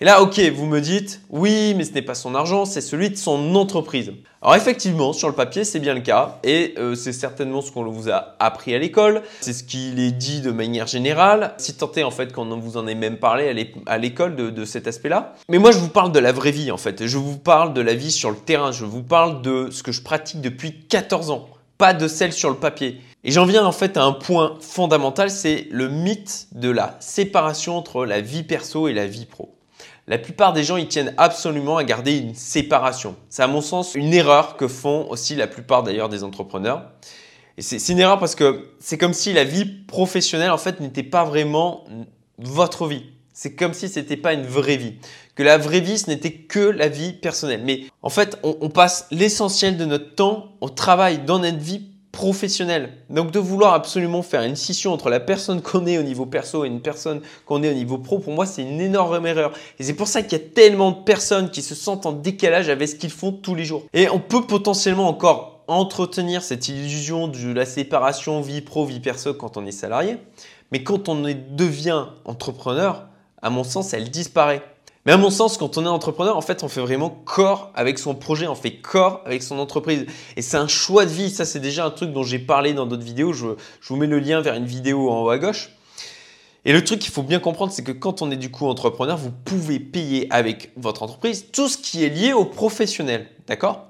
Et 0.00 0.04
là, 0.04 0.22
ok, 0.22 0.40
vous 0.54 0.66
me 0.66 0.80
dites, 0.80 1.20
oui, 1.30 1.72
mais 1.76 1.84
ce 1.84 1.92
n'est 1.92 2.02
pas 2.02 2.16
son 2.16 2.34
argent, 2.34 2.64
c'est 2.64 2.80
celui 2.80 3.10
de 3.10 3.16
son 3.16 3.54
entreprise. 3.54 4.12
Alors 4.42 4.56
effectivement, 4.56 5.12
sur 5.12 5.28
le 5.28 5.34
papier, 5.34 5.64
c'est 5.64 5.78
bien 5.78 5.94
le 5.94 6.00
cas, 6.00 6.40
et 6.42 6.74
euh, 6.78 6.94
c'est 6.94 7.12
certainement 7.12 7.62
ce 7.62 7.70
qu'on 7.70 7.84
vous 7.84 8.10
a 8.10 8.34
appris 8.40 8.74
à 8.74 8.78
l'école, 8.78 9.22
c'est 9.40 9.52
ce 9.52 9.62
qu'il 9.62 10.00
est 10.00 10.10
dit 10.10 10.40
de 10.40 10.50
manière 10.50 10.88
générale, 10.88 11.54
si 11.58 11.74
tant 11.74 11.92
est 11.92 12.02
en 12.02 12.10
fait 12.10 12.32
qu'on 12.32 12.58
vous 12.58 12.76
en 12.76 12.86
ait 12.88 12.96
même 12.96 13.18
parlé 13.18 13.72
à 13.86 13.98
l'école 13.98 14.34
de, 14.36 14.50
de 14.50 14.64
cet 14.64 14.88
aspect-là. 14.88 15.34
Mais 15.48 15.58
moi, 15.58 15.70
je 15.70 15.78
vous 15.78 15.88
parle 15.88 16.12
de 16.12 16.18
la 16.18 16.32
vraie 16.32 16.50
vie 16.50 16.72
en 16.72 16.76
fait, 16.76 17.06
je 17.06 17.16
vous 17.16 17.38
parle 17.38 17.72
de 17.72 17.80
la 17.80 17.94
vie 17.94 18.10
sur 18.10 18.30
le 18.30 18.36
terrain, 18.36 18.72
je 18.72 18.84
vous 18.84 19.02
parle 19.02 19.42
de 19.42 19.68
ce 19.70 19.82
que 19.82 19.92
je 19.92 20.02
pratique 20.02 20.40
depuis 20.40 20.86
14 20.88 21.30
ans, 21.30 21.48
pas 21.78 21.94
de 21.94 22.08
celle 22.08 22.32
sur 22.32 22.50
le 22.50 22.56
papier. 22.56 23.00
Et 23.22 23.30
j'en 23.30 23.46
viens 23.46 23.64
en 23.64 23.72
fait 23.72 23.96
à 23.96 24.04
un 24.04 24.12
point 24.12 24.56
fondamental, 24.60 25.30
c'est 25.30 25.68
le 25.70 25.88
mythe 25.88 26.48
de 26.52 26.68
la 26.68 26.96
séparation 27.00 27.78
entre 27.78 28.04
la 28.04 28.20
vie 28.20 28.42
perso 28.42 28.88
et 28.88 28.92
la 28.92 29.06
vie 29.06 29.24
pro. 29.24 29.54
La 30.06 30.18
plupart 30.18 30.52
des 30.52 30.64
gens, 30.64 30.76
ils 30.76 30.88
tiennent 30.88 31.14
absolument 31.16 31.78
à 31.78 31.84
garder 31.84 32.18
une 32.18 32.34
séparation. 32.34 33.16
C'est 33.30 33.42
à 33.42 33.46
mon 33.46 33.62
sens 33.62 33.94
une 33.94 34.12
erreur 34.12 34.56
que 34.56 34.68
font 34.68 35.08
aussi 35.08 35.34
la 35.34 35.46
plupart 35.46 35.82
d'ailleurs 35.82 36.10
des 36.10 36.24
entrepreneurs. 36.24 36.90
Et 37.56 37.62
c'est 37.62 37.92
une 37.92 38.00
erreur 38.00 38.18
parce 38.18 38.34
que 38.34 38.68
c'est 38.80 38.98
comme 38.98 39.14
si 39.14 39.32
la 39.32 39.44
vie 39.44 39.64
professionnelle 39.64 40.50
en 40.50 40.58
fait 40.58 40.80
n'était 40.80 41.04
pas 41.04 41.24
vraiment 41.24 41.84
votre 42.38 42.86
vie. 42.86 43.04
C'est 43.32 43.54
comme 43.54 43.72
si 43.72 43.88
ce 43.88 43.98
n'était 43.98 44.16
pas 44.16 44.34
une 44.34 44.44
vraie 44.44 44.76
vie. 44.76 44.94
Que 45.34 45.42
la 45.42 45.56
vraie 45.56 45.80
vie, 45.80 45.98
ce 45.98 46.10
n'était 46.10 46.32
que 46.32 46.60
la 46.60 46.88
vie 46.88 47.12
personnelle. 47.12 47.62
Mais 47.64 47.84
en 48.02 48.10
fait, 48.10 48.38
on, 48.42 48.56
on 48.60 48.68
passe 48.68 49.06
l'essentiel 49.10 49.76
de 49.76 49.84
notre 49.84 50.14
temps 50.14 50.52
au 50.60 50.68
travail, 50.68 51.18
dans 51.24 51.38
notre 51.38 51.58
vie 51.58 51.93
professionnel. 52.14 52.92
Donc 53.10 53.32
de 53.32 53.40
vouloir 53.40 53.74
absolument 53.74 54.22
faire 54.22 54.42
une 54.42 54.54
scission 54.54 54.92
entre 54.92 55.10
la 55.10 55.18
personne 55.18 55.60
qu'on 55.60 55.84
est 55.84 55.98
au 55.98 56.02
niveau 56.02 56.26
perso 56.26 56.64
et 56.64 56.68
une 56.68 56.80
personne 56.80 57.20
qu'on 57.44 57.64
est 57.64 57.68
au 57.68 57.74
niveau 57.74 57.98
pro, 57.98 58.20
pour 58.20 58.32
moi 58.32 58.46
c'est 58.46 58.62
une 58.62 58.80
énorme 58.80 59.26
erreur. 59.26 59.52
Et 59.80 59.82
c'est 59.82 59.94
pour 59.94 60.06
ça 60.06 60.22
qu'il 60.22 60.38
y 60.38 60.40
a 60.40 60.44
tellement 60.44 60.92
de 60.92 61.02
personnes 61.02 61.50
qui 61.50 61.60
se 61.60 61.74
sentent 61.74 62.06
en 62.06 62.12
décalage 62.12 62.68
avec 62.68 62.88
ce 62.88 62.94
qu'ils 62.94 63.10
font 63.10 63.32
tous 63.32 63.56
les 63.56 63.64
jours. 63.64 63.82
Et 63.92 64.08
on 64.08 64.20
peut 64.20 64.46
potentiellement 64.46 65.08
encore 65.08 65.64
entretenir 65.66 66.44
cette 66.44 66.68
illusion 66.68 67.26
de 67.26 67.52
la 67.52 67.66
séparation 67.66 68.40
vie 68.40 68.60
pro, 68.60 68.86
vie 68.86 69.00
perso 69.00 69.34
quand 69.34 69.56
on 69.56 69.66
est 69.66 69.72
salarié. 69.72 70.16
Mais 70.70 70.84
quand 70.84 71.08
on 71.08 71.16
devient 71.16 72.06
entrepreneur, 72.24 73.08
à 73.42 73.50
mon 73.50 73.64
sens, 73.64 73.92
elle 73.92 74.08
disparaît. 74.10 74.62
Mais 75.06 75.12
à 75.12 75.18
mon 75.18 75.28
sens, 75.28 75.58
quand 75.58 75.76
on 75.76 75.84
est 75.84 75.88
entrepreneur, 75.88 76.34
en 76.36 76.40
fait, 76.40 76.62
on 76.62 76.68
fait 76.68 76.80
vraiment 76.80 77.10
corps 77.10 77.70
avec 77.74 77.98
son 77.98 78.14
projet, 78.14 78.46
on 78.46 78.54
fait 78.54 78.76
corps 78.76 79.20
avec 79.26 79.42
son 79.42 79.58
entreprise. 79.58 80.06
Et 80.36 80.42
c'est 80.42 80.56
un 80.56 80.68
choix 80.68 81.04
de 81.04 81.10
vie. 81.10 81.30
Ça, 81.30 81.44
c'est 81.44 81.60
déjà 81.60 81.84
un 81.84 81.90
truc 81.90 82.12
dont 82.12 82.22
j'ai 82.22 82.38
parlé 82.38 82.72
dans 82.72 82.86
d'autres 82.86 83.04
vidéos. 83.04 83.34
Je, 83.34 83.48
vous 83.86 83.96
mets 83.96 84.06
le 84.06 84.18
lien 84.18 84.40
vers 84.40 84.54
une 84.54 84.64
vidéo 84.64 85.10
en 85.10 85.22
haut 85.22 85.28
à 85.28 85.38
gauche. 85.38 85.70
Et 86.64 86.72
le 86.72 86.82
truc 86.82 87.00
qu'il 87.00 87.12
faut 87.12 87.22
bien 87.22 87.38
comprendre, 87.38 87.70
c'est 87.70 87.84
que 87.84 87.92
quand 87.92 88.22
on 88.22 88.30
est 88.30 88.36
du 88.36 88.50
coup 88.50 88.66
entrepreneur, 88.66 89.18
vous 89.18 89.30
pouvez 89.30 89.78
payer 89.78 90.26
avec 90.30 90.72
votre 90.76 91.02
entreprise 91.02 91.50
tout 91.52 91.68
ce 91.68 91.76
qui 91.76 92.02
est 92.02 92.08
lié 92.08 92.32
au 92.32 92.46
professionnel. 92.46 93.28
D'accord? 93.46 93.88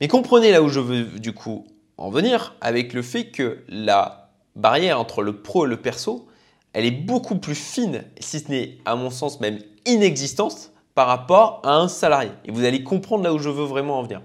Mais 0.00 0.08
comprenez 0.08 0.50
là 0.50 0.62
où 0.62 0.70
je 0.70 0.80
veux 0.80 1.04
du 1.04 1.34
coup 1.34 1.66
en 1.98 2.08
venir 2.08 2.54
avec 2.62 2.94
le 2.94 3.02
fait 3.02 3.26
que 3.26 3.58
la 3.68 4.30
barrière 4.56 4.98
entre 4.98 5.20
le 5.20 5.42
pro 5.42 5.66
et 5.66 5.68
le 5.68 5.76
perso, 5.76 6.26
elle 6.72 6.86
est 6.86 6.90
beaucoup 6.90 7.36
plus 7.36 7.54
fine, 7.54 8.04
si 8.18 8.40
ce 8.40 8.50
n'est 8.50 8.78
à 8.86 8.96
mon 8.96 9.10
sens 9.10 9.40
même 9.40 9.58
inexistante 9.86 10.72
par 10.94 11.08
rapport 11.08 11.60
à 11.64 11.76
un 11.76 11.88
salarié. 11.88 12.30
Et 12.44 12.52
vous 12.52 12.64
allez 12.64 12.84
comprendre 12.84 13.24
là 13.24 13.32
où 13.32 13.38
je 13.38 13.48
veux 13.48 13.64
vraiment 13.64 13.98
en 13.98 14.02
venir. 14.02 14.22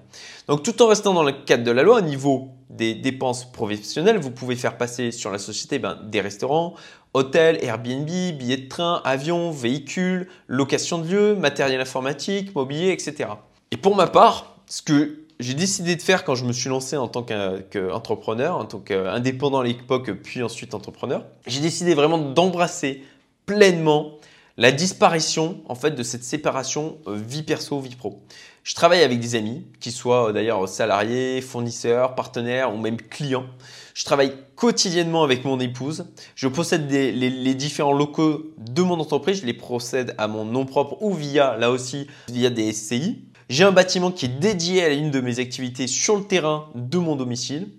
Donc 0.47 0.63
tout 0.63 0.81
en 0.81 0.87
restant 0.87 1.13
dans 1.13 1.23
le 1.23 1.31
cadre 1.31 1.63
de 1.63 1.71
la 1.71 1.83
loi, 1.83 1.97
au 1.97 2.01
niveau 2.01 2.49
des 2.69 2.93
dépenses 2.93 3.51
professionnelles, 3.51 4.19
vous 4.19 4.31
pouvez 4.31 4.55
faire 4.55 4.77
passer 4.77 5.11
sur 5.11 5.31
la 5.31 5.39
société 5.39 5.79
ben, 5.79 5.97
des 6.05 6.21
restaurants, 6.21 6.75
hôtels, 7.13 7.57
Airbnb, 7.63 8.05
billets 8.05 8.57
de 8.57 8.67
train, 8.67 9.01
avions, 9.03 9.49
véhicules, 9.49 10.27
location 10.47 10.99
de 10.99 11.07
lieux, 11.07 11.35
matériel 11.35 11.81
informatique, 11.81 12.53
mobilier, 12.53 12.91
etc. 12.91 13.29
Et 13.71 13.77
pour 13.77 13.95
ma 13.95 14.05
part, 14.05 14.57
ce 14.67 14.83
que 14.83 15.19
j'ai 15.39 15.53
décidé 15.53 15.95
de 15.95 16.01
faire 16.01 16.23
quand 16.23 16.35
je 16.35 16.45
me 16.45 16.51
suis 16.51 16.69
lancé 16.69 16.97
en 16.97 17.07
tant 17.07 17.23
qu'entrepreneur, 17.23 18.57
en 18.57 18.65
tant 18.65 18.79
qu'indépendant 18.79 19.61
à 19.61 19.63
l'époque, 19.63 20.11
puis 20.21 20.43
ensuite 20.43 20.73
entrepreneur. 20.73 21.23
J'ai 21.47 21.61
décidé 21.61 21.95
vraiment 21.95 22.17
d'embrasser 22.17 23.03
pleinement 23.45 24.17
la 24.59 24.73
disparition 24.73 25.61
en 25.69 25.73
fait 25.73 25.91
de 25.91 26.03
cette 26.03 26.25
séparation 26.25 26.97
euh, 27.07 27.15
vie 27.15 27.43
perso 27.43 27.79
vie 27.79 27.95
pro. 27.95 28.21
Je 28.63 28.75
travaille 28.75 29.03
avec 29.03 29.21
des 29.21 29.35
amis, 29.35 29.65
qui 29.79 29.93
soient 29.93 30.29
euh, 30.29 30.33
d'ailleurs 30.33 30.67
salariés, 30.67 31.39
fournisseurs, 31.39 32.13
partenaires 32.13 32.75
ou 32.75 32.77
même 32.77 32.97
clients. 32.97 33.45
Je 33.93 34.03
travaille 34.03 34.33
quotidiennement 34.55 35.23
avec 35.23 35.45
mon 35.45 35.61
épouse. 35.61 36.07
Je 36.35 36.49
possède 36.49 36.91
les, 36.91 37.13
les, 37.13 37.55
différents 37.55 37.93
locaux 37.93 38.51
de 38.57 38.81
mon 38.81 38.99
entreprise. 38.99 39.41
Je 39.41 39.45
les 39.45 39.53
procède 39.53 40.13
à 40.17 40.27
mon 40.27 40.43
nom 40.43 40.65
propre 40.65 41.01
ou 41.01 41.13
via, 41.13 41.55
là 41.55 41.71
aussi, 41.71 42.07
via 42.27 42.49
des 42.49 42.73
SCI. 42.73 43.23
J'ai 43.47 43.63
un 43.63 43.71
bâtiment 43.71 44.11
qui 44.11 44.25
est 44.25 44.39
dédié 44.39 44.83
à 44.83 44.89
une 44.89 45.09
de 45.09 45.21
mes 45.21 45.39
activités 45.39 45.87
sur 45.87 46.17
le 46.17 46.23
terrain 46.25 46.67
de 46.75 46.97
mon 46.97 47.15
domicile. 47.15 47.69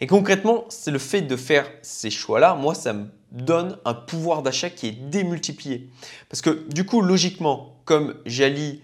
Et 0.00 0.06
concrètement, 0.06 0.64
c'est 0.68 0.90
le 0.90 0.98
fait 0.98 1.22
de 1.22 1.36
faire 1.36 1.70
ces 1.82 2.10
choix-là, 2.10 2.54
moi, 2.54 2.74
ça 2.74 2.92
me 2.92 3.06
donne 3.32 3.76
un 3.84 3.94
pouvoir 3.94 4.42
d'achat 4.42 4.70
qui 4.70 4.88
est 4.88 5.10
démultiplié. 5.10 5.88
Parce 6.28 6.40
que 6.40 6.66
du 6.70 6.84
coup, 6.84 7.00
logiquement, 7.00 7.76
comme 7.84 8.14
j'allie 8.24 8.80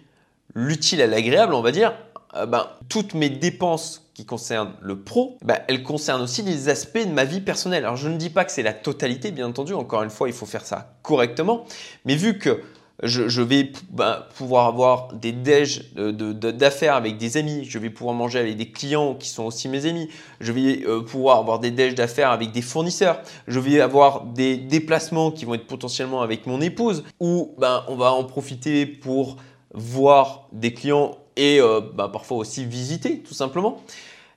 l'utile 0.54 1.02
à 1.02 1.06
l'agréable, 1.06 1.54
on 1.54 1.62
va 1.62 1.72
dire, 1.72 1.94
euh, 2.36 2.46
ben, 2.46 2.68
toutes 2.88 3.14
mes 3.14 3.30
dépenses 3.30 4.04
qui 4.14 4.24
concernent 4.26 4.74
le 4.80 5.00
pro, 5.00 5.38
ben, 5.42 5.58
elles 5.68 5.82
concernent 5.82 6.22
aussi 6.22 6.42
des 6.42 6.68
aspects 6.68 7.04
de 7.04 7.12
ma 7.12 7.24
vie 7.24 7.40
personnelle. 7.40 7.84
Alors 7.84 7.96
je 7.96 8.08
ne 8.08 8.16
dis 8.16 8.30
pas 8.30 8.44
que 8.44 8.52
c'est 8.52 8.62
la 8.62 8.72
totalité, 8.72 9.30
bien 9.30 9.46
entendu, 9.46 9.74
encore 9.74 10.02
une 10.02 10.10
fois, 10.10 10.28
il 10.28 10.34
faut 10.34 10.46
faire 10.46 10.64
ça 10.64 10.94
correctement, 11.02 11.64
mais 12.04 12.14
vu 12.14 12.38
que 12.38 12.62
je, 13.02 13.42
vais 13.42 13.72
bah, 13.90 14.28
pouvoir 14.36 14.66
avoir 14.66 15.12
des 15.14 15.32
déj 15.32 15.92
d'affaires 15.94 16.94
avec 16.94 17.18
des 17.18 17.36
amis, 17.36 17.64
je 17.64 17.78
vais 17.78 17.90
pouvoir 17.90 18.14
manger 18.14 18.38
avec 18.38 18.56
des 18.56 18.70
clients 18.70 19.14
qui 19.14 19.28
sont 19.28 19.44
aussi 19.44 19.68
mes 19.68 19.86
amis, 19.86 20.08
je 20.40 20.52
vais 20.52 20.84
euh, 20.86 21.02
pouvoir 21.02 21.38
avoir 21.38 21.58
des 21.58 21.70
déj 21.70 21.94
d'affaires 21.94 22.30
avec 22.30 22.52
des 22.52 22.62
fournisseurs, 22.62 23.20
je 23.48 23.58
vais 23.58 23.80
avoir 23.80 24.24
des 24.24 24.56
déplacements 24.56 25.30
qui 25.30 25.44
vont 25.44 25.54
être 25.54 25.66
potentiellement 25.66 26.22
avec 26.22 26.46
mon 26.46 26.60
épouse, 26.60 27.04
ou 27.18 27.54
ben, 27.58 27.84
on 27.88 27.96
va 27.96 28.12
en 28.12 28.24
profiter 28.24 28.86
pour 28.86 29.36
voir 29.72 30.48
des 30.52 30.72
clients 30.72 31.18
et 31.36 31.60
euh, 31.60 31.80
ben, 31.80 32.08
parfois 32.08 32.36
aussi 32.38 32.64
visiter 32.64 33.20
tout 33.20 33.34
simplement. 33.34 33.82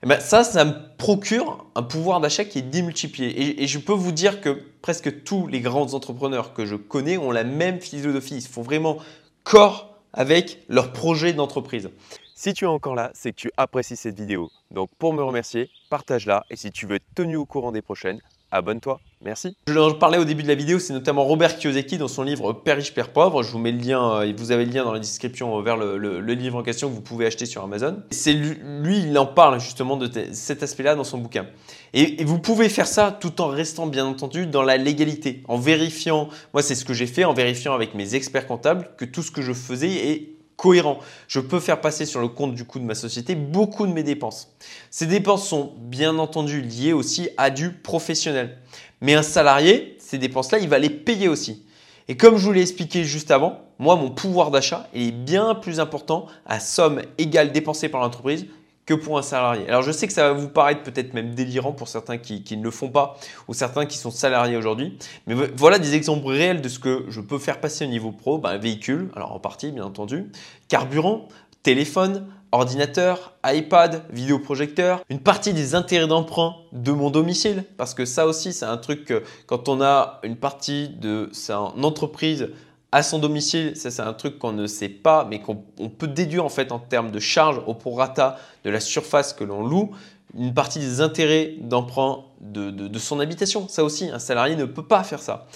Eh 0.02 0.06
ben, 0.06 0.20
ça, 0.20 0.44
ça 0.44 0.64
me 0.64 0.72
procure 0.96 1.66
un 1.74 1.82
pouvoir 1.82 2.20
d'achat 2.20 2.44
qui 2.44 2.58
est 2.58 2.62
démultiplié. 2.62 3.62
Et, 3.62 3.66
je 3.66 3.78
peux 3.78 3.92
vous 3.92 4.12
dire 4.12 4.40
que 4.40 4.62
presque 4.80 5.24
tous 5.24 5.48
les 5.48 5.60
grands 5.60 5.92
entrepreneurs 5.94 6.54
que 6.54 6.66
je 6.66 6.76
connais 6.76 7.18
ont 7.18 7.32
la 7.32 7.44
même 7.44 7.80
philosophie. 7.80 8.36
Ils 8.36 8.46
font 8.46 8.62
vraiment 8.62 8.98
corps 9.42 9.98
avec 10.12 10.62
leur 10.68 10.92
projet 10.92 11.32
d'entreprise. 11.32 11.90
Si 12.36 12.54
tu 12.54 12.64
es 12.64 12.68
encore 12.68 12.94
là, 12.94 13.10
c'est 13.14 13.32
que 13.32 13.36
tu 13.36 13.50
apprécies 13.56 13.96
cette 13.96 14.16
vidéo. 14.16 14.50
Donc 14.70 14.90
pour 14.98 15.12
me 15.12 15.22
remercier, 15.22 15.68
partage-la 15.90 16.44
et 16.50 16.56
si 16.56 16.70
tu 16.70 16.86
veux 16.86 16.96
être 16.96 17.14
tenu 17.16 17.36
au 17.36 17.44
courant 17.44 17.72
des 17.72 17.82
prochaines, 17.82 18.20
abonne-toi. 18.50 19.00
Merci. 19.24 19.56
Je 19.66 19.92
parlais 19.94 20.18
au 20.18 20.24
début 20.24 20.44
de 20.44 20.48
la 20.48 20.54
vidéo, 20.54 20.78
c'est 20.78 20.92
notamment 20.92 21.24
Robert 21.24 21.58
Kiyosaki 21.58 21.98
dans 21.98 22.06
son 22.06 22.22
livre 22.22 22.52
Père 22.52 22.76
riche, 22.76 22.94
Père 22.94 23.12
pauvre. 23.12 23.42
Je 23.42 23.50
vous 23.50 23.58
mets 23.58 23.72
le 23.72 23.78
lien, 23.78 24.20
euh, 24.20 24.32
vous 24.36 24.52
avez 24.52 24.64
le 24.64 24.72
lien 24.72 24.84
dans 24.84 24.92
la 24.92 25.00
description 25.00 25.60
vers 25.60 25.76
le, 25.76 26.20
livre 26.20 26.58
en 26.58 26.62
question 26.62 26.88
que 26.88 26.94
vous 26.94 27.00
pouvez 27.00 27.26
acheter 27.26 27.44
sur 27.44 27.64
Amazon. 27.64 28.00
C'est 28.10 28.32
lui, 28.32 29.00
il 29.00 29.18
en 29.18 29.26
parle 29.26 29.60
justement 29.60 29.96
de 29.96 30.08
cet 30.32 30.62
aspect-là 30.62 30.94
dans 30.94 31.04
son 31.04 31.18
bouquin. 31.18 31.46
Et, 31.94 32.22
vous 32.24 32.38
pouvez 32.38 32.68
faire 32.68 32.86
ça 32.86 33.10
tout 33.10 33.40
en 33.40 33.48
restant 33.48 33.86
bien 33.86 34.06
entendu 34.06 34.46
dans 34.46 34.62
la 34.62 34.76
légalité, 34.76 35.42
en 35.48 35.58
vérifiant, 35.58 36.28
moi 36.52 36.62
c'est 36.62 36.74
ce 36.74 36.84
que 36.84 36.92
j'ai 36.92 37.06
fait, 37.06 37.24
en 37.24 37.32
vérifiant 37.32 37.74
avec 37.74 37.94
mes 37.94 38.14
experts 38.14 38.46
comptables 38.46 38.90
que 38.96 39.04
tout 39.04 39.22
ce 39.22 39.30
que 39.30 39.42
je 39.42 39.52
faisais 39.52 40.10
est 40.10 40.37
cohérent. 40.58 40.98
Je 41.28 41.40
peux 41.40 41.60
faire 41.60 41.80
passer 41.80 42.04
sur 42.04 42.20
le 42.20 42.28
compte 42.28 42.54
du 42.54 42.64
coût 42.64 42.80
de 42.80 42.84
ma 42.84 42.96
société 42.96 43.34
beaucoup 43.34 43.86
de 43.86 43.92
mes 43.92 44.02
dépenses. 44.02 44.52
Ces 44.90 45.06
dépenses 45.06 45.48
sont 45.48 45.72
bien 45.78 46.18
entendu 46.18 46.60
liées 46.60 46.92
aussi 46.92 47.30
à 47.38 47.48
du 47.48 47.70
professionnel. 47.70 48.58
Mais 49.00 49.14
un 49.14 49.22
salarié, 49.22 49.96
ces 50.00 50.18
dépenses-là, 50.18 50.58
il 50.58 50.68
va 50.68 50.78
les 50.78 50.90
payer 50.90 51.28
aussi. 51.28 51.64
Et 52.08 52.16
comme 52.16 52.36
je 52.36 52.44
vous 52.44 52.52
l'ai 52.52 52.62
expliqué 52.62 53.04
juste 53.04 53.30
avant, 53.30 53.60
moi, 53.78 53.94
mon 53.94 54.10
pouvoir 54.10 54.50
d'achat 54.50 54.88
est 54.94 55.12
bien 55.12 55.54
plus 55.54 55.78
important 55.78 56.26
à 56.44 56.58
somme 56.58 57.02
égale 57.18 57.52
dépensée 57.52 57.88
par 57.88 58.00
l'entreprise 58.00 58.46
que 58.88 58.94
pour 58.94 59.18
un 59.18 59.22
salarié. 59.22 59.68
Alors 59.68 59.82
je 59.82 59.92
sais 59.92 60.06
que 60.06 60.14
ça 60.14 60.32
va 60.32 60.32
vous 60.32 60.48
paraître 60.48 60.82
peut-être 60.82 61.12
même 61.12 61.34
délirant 61.34 61.72
pour 61.72 61.88
certains 61.88 62.16
qui, 62.16 62.56
ne 62.56 62.62
le 62.62 62.70
font 62.70 62.88
pas 62.88 63.18
ou 63.46 63.52
certains 63.52 63.84
qui 63.84 63.98
sont 63.98 64.10
salariés 64.10 64.56
aujourd'hui, 64.56 64.96
mais 65.26 65.34
voilà 65.34 65.78
des 65.78 65.94
exemples 65.94 66.26
réels 66.26 66.62
de 66.62 66.70
ce 66.70 66.78
que 66.78 67.04
je 67.10 67.20
peux 67.20 67.38
faire 67.38 67.60
passer 67.60 67.84
au 67.84 67.88
niveau 67.88 68.12
pro. 68.12 68.38
Ben, 68.38 68.56
véhicule, 68.56 69.10
alors 69.14 69.32
en 69.32 69.40
partie 69.40 69.72
bien 69.72 69.84
entendu, 69.84 70.32
carburant, 70.68 71.28
téléphone, 71.62 72.28
ordinateur, 72.50 73.34
iPad, 73.44 74.04
vidéoprojecteur, 74.10 75.04
une 75.10 75.20
partie 75.20 75.52
des 75.52 75.74
intérêts 75.74 76.06
d'emprunt 76.06 76.56
de 76.72 76.92
mon 76.92 77.10
domicile, 77.10 77.64
parce 77.76 77.92
que 77.92 78.06
ça 78.06 78.26
aussi 78.26 78.54
c'est 78.54 78.64
un 78.64 78.78
truc 78.78 79.04
que 79.04 79.22
quand 79.46 79.68
on 79.68 79.82
a 79.82 80.18
une 80.22 80.36
partie 80.36 80.88
de 80.88 81.28
sa 81.32 81.60
entreprise 81.60 82.48
à 82.90 83.02
son 83.02 83.18
domicile, 83.18 83.76
ça 83.76 83.90
c'est 83.90 84.02
un 84.02 84.14
truc 84.14 84.38
qu'on 84.38 84.52
ne 84.52 84.66
sait 84.66 84.88
pas, 84.88 85.26
mais 85.28 85.40
qu'on 85.40 85.56
peut 85.88 86.08
déduire 86.08 86.44
en 86.44 86.48
fait 86.48 86.72
en 86.72 86.78
termes 86.78 87.10
de 87.10 87.20
charge 87.20 87.60
au 87.66 87.74
prorata 87.74 88.38
de 88.64 88.70
la 88.70 88.80
surface 88.80 89.32
que 89.32 89.44
l'on 89.44 89.66
loue, 89.66 89.90
une 90.36 90.54
partie 90.54 90.78
des 90.78 91.00
intérêts 91.00 91.54
d'emprunt 91.60 92.24
de, 92.40 92.70
de, 92.70 92.98
son 92.98 93.18
habitation. 93.20 93.66
Ça 93.68 93.82
aussi, 93.82 94.10
un 94.10 94.18
salarié 94.18 94.56
ne 94.56 94.66
peut 94.66 94.86
pas 94.86 95.02
faire 95.02 95.20
ça. 95.20 95.46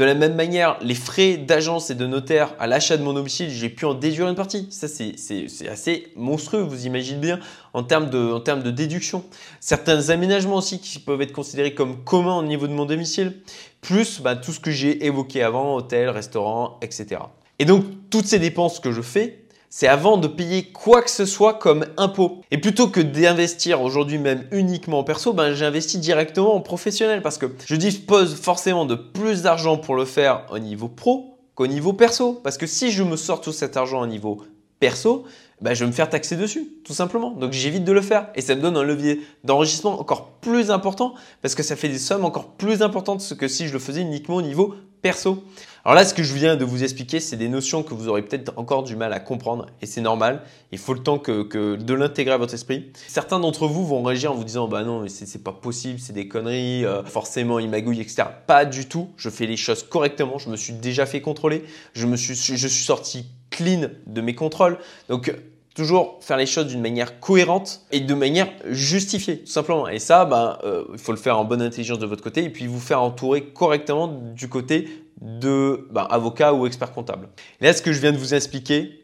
De 0.00 0.06
la 0.06 0.14
même 0.14 0.34
manière, 0.34 0.78
les 0.80 0.94
frais 0.94 1.36
d'agence 1.36 1.90
et 1.90 1.94
de 1.94 2.06
notaire 2.06 2.54
à 2.58 2.66
l'achat 2.66 2.96
de 2.96 3.02
mon 3.02 3.12
domicile, 3.12 3.50
j'ai 3.50 3.68
pu 3.68 3.84
en 3.84 3.92
déduire 3.92 4.28
une 4.28 4.34
partie. 4.34 4.66
Ça, 4.70 4.88
c'est 4.88 5.68
assez 5.68 6.10
monstrueux, 6.16 6.62
vous 6.62 6.86
imaginez 6.86 7.20
bien, 7.20 7.38
en 7.74 7.82
termes, 7.82 8.08
de, 8.08 8.70
déduction. 8.70 9.22
Certains 9.60 10.08
aménagements 10.08 10.56
aussi 10.56 10.80
qui 10.80 11.00
peuvent 11.00 11.20
être 11.20 11.34
considérés 11.34 11.74
comme 11.74 12.02
communs 12.02 12.38
au 12.38 12.42
niveau 12.42 12.66
de 12.66 12.72
mon 12.72 12.86
domicile, 12.86 13.42
plus 13.82 14.22
bah, 14.22 14.36
tout 14.36 14.52
ce 14.52 14.60
que 14.60 14.70
j'ai 14.70 15.04
évoqué 15.04 15.42
avant, 15.42 15.76
hôtel, 15.76 16.08
restaurant, 16.08 16.78
etc. 16.80 17.20
Et 17.58 17.66
donc, 17.66 17.84
toutes 18.08 18.24
ces 18.24 18.38
dépenses 18.38 18.80
que 18.80 18.92
je 18.92 19.02
fais, 19.02 19.39
c'est 19.72 19.86
avant 19.86 20.16
de 20.16 20.26
payer 20.26 20.64
quoi 20.64 21.00
que 21.00 21.10
ce 21.10 21.24
soit 21.24 21.54
comme 21.54 21.86
impôt. 21.96 22.40
Et 22.50 22.58
plutôt 22.58 22.88
que 22.88 23.00
d'investir 23.00 23.80
aujourd'hui 23.80 24.18
même 24.18 24.44
uniquement 24.50 24.98
en 24.98 25.04
perso, 25.04 25.32
ben 25.32 25.54
j'investis 25.54 26.00
directement 26.00 26.56
en 26.56 26.60
professionnel 26.60 27.22
parce 27.22 27.38
que 27.38 27.46
je 27.64 27.76
dispose 27.76 28.34
forcément 28.34 28.84
de 28.84 28.96
plus 28.96 29.42
d'argent 29.42 29.78
pour 29.78 29.94
le 29.94 30.04
faire 30.04 30.44
au 30.50 30.58
niveau 30.58 30.88
pro 30.88 31.38
qu'au 31.54 31.68
niveau 31.68 31.92
perso. 31.92 32.40
Parce 32.42 32.58
que 32.58 32.66
si 32.66 32.90
je 32.90 33.04
me 33.04 33.16
sors 33.16 33.40
tout 33.40 33.52
cet 33.52 33.76
argent 33.76 34.02
au 34.02 34.06
niveau 34.08 34.42
perso, 34.80 35.24
ben 35.60 35.72
je 35.74 35.84
vais 35.84 35.86
me 35.86 35.94
faire 35.94 36.08
taxer 36.08 36.36
dessus, 36.36 36.66
tout 36.84 36.94
simplement. 36.94 37.30
Donc 37.30 37.52
j'évite 37.52 37.84
de 37.84 37.92
le 37.92 38.02
faire. 38.02 38.28
Et 38.34 38.40
ça 38.40 38.56
me 38.56 38.60
donne 38.60 38.76
un 38.76 38.82
levier 38.82 39.20
d'enrichissement 39.44 40.00
encore 40.00 40.32
plus 40.40 40.72
important 40.72 41.14
parce 41.42 41.54
que 41.54 41.62
ça 41.62 41.76
fait 41.76 41.88
des 41.88 41.98
sommes 41.98 42.24
encore 42.24 42.48
plus 42.54 42.82
importantes 42.82 43.22
que 43.38 43.46
si 43.46 43.68
je 43.68 43.72
le 43.72 43.78
faisais 43.78 44.00
uniquement 44.00 44.36
au 44.36 44.42
niveau 44.42 44.74
perso. 45.02 45.44
Alors 45.84 45.94
là, 45.94 46.04
ce 46.04 46.12
que 46.12 46.22
je 46.22 46.34
viens 46.34 46.56
de 46.56 46.64
vous 46.64 46.82
expliquer, 46.82 47.20
c'est 47.20 47.36
des 47.36 47.48
notions 47.48 47.82
que 47.82 47.94
vous 47.94 48.08
aurez 48.08 48.20
peut-être 48.22 48.52
encore 48.56 48.82
du 48.82 48.96
mal 48.96 49.12
à 49.14 49.20
comprendre 49.20 49.66
et 49.80 49.86
c'est 49.86 50.02
normal. 50.02 50.42
Il 50.72 50.78
faut 50.78 50.92
le 50.92 51.02
temps 51.02 51.18
que, 51.18 51.76
de 51.76 51.94
l'intégrer 51.94 52.34
à 52.34 52.36
votre 52.36 52.52
esprit. 52.52 52.92
Certains 53.08 53.40
d'entre 53.40 53.66
vous 53.66 53.86
vont 53.86 54.02
réagir 54.02 54.32
en 54.32 54.34
vous 54.34 54.44
disant 54.44 54.68
bah 54.68 54.84
non, 54.84 55.06
c'est 55.08 55.42
pas 55.42 55.52
possible, 55.52 55.98
c'est 55.98 56.12
des 56.12 56.28
conneries, 56.28 56.84
euh, 56.84 57.02
forcément 57.02 57.58
il 57.58 57.70
magouille, 57.70 58.00
etc. 58.00 58.24
Pas 58.46 58.66
du 58.66 58.86
tout. 58.86 59.08
Je 59.16 59.30
fais 59.30 59.46
les 59.46 59.56
choses 59.56 59.82
correctement. 59.82 60.38
Je 60.38 60.50
me 60.50 60.56
suis 60.56 60.74
déjà 60.74 61.06
fait 61.06 61.22
contrôler. 61.22 61.64
Je 61.94 62.06
me 62.06 62.16
suis, 62.16 62.34
je 62.34 62.68
suis 62.68 62.84
sorti 62.84 63.26
clean 63.48 63.88
de 64.06 64.20
mes 64.20 64.34
contrôles. 64.34 64.78
Donc 65.08 65.34
toujours 65.74 66.18
faire 66.20 66.36
les 66.36 66.46
choses 66.46 66.66
d'une 66.66 66.80
manière 66.80 67.20
cohérente 67.20 67.82
et 67.92 68.00
de 68.00 68.14
manière 68.14 68.48
justifiée, 68.66 69.40
tout 69.40 69.50
simplement. 69.50 69.88
Et 69.88 69.98
ça, 69.98 70.24
ben, 70.24 70.58
euh, 70.64 70.84
il 70.92 70.98
faut 70.98 71.12
le 71.12 71.18
faire 71.18 71.38
en 71.38 71.44
bonne 71.44 71.62
intelligence 71.62 71.98
de 71.98 72.06
votre 72.06 72.22
côté 72.22 72.44
et 72.44 72.50
puis 72.50 72.66
vous 72.66 72.80
faire 72.80 73.02
entourer 73.02 73.44
correctement 73.44 74.08
du 74.08 74.48
côté 74.48 74.88
de 75.20 75.86
ben, 75.90 76.06
avocat 76.10 76.52
ou 76.54 76.66
expert 76.66 76.92
comptable. 76.92 77.28
Là, 77.60 77.72
ce 77.72 77.82
que 77.82 77.92
je 77.92 78.00
viens 78.00 78.12
de 78.12 78.18
vous 78.18 78.34
expliquer, 78.34 79.00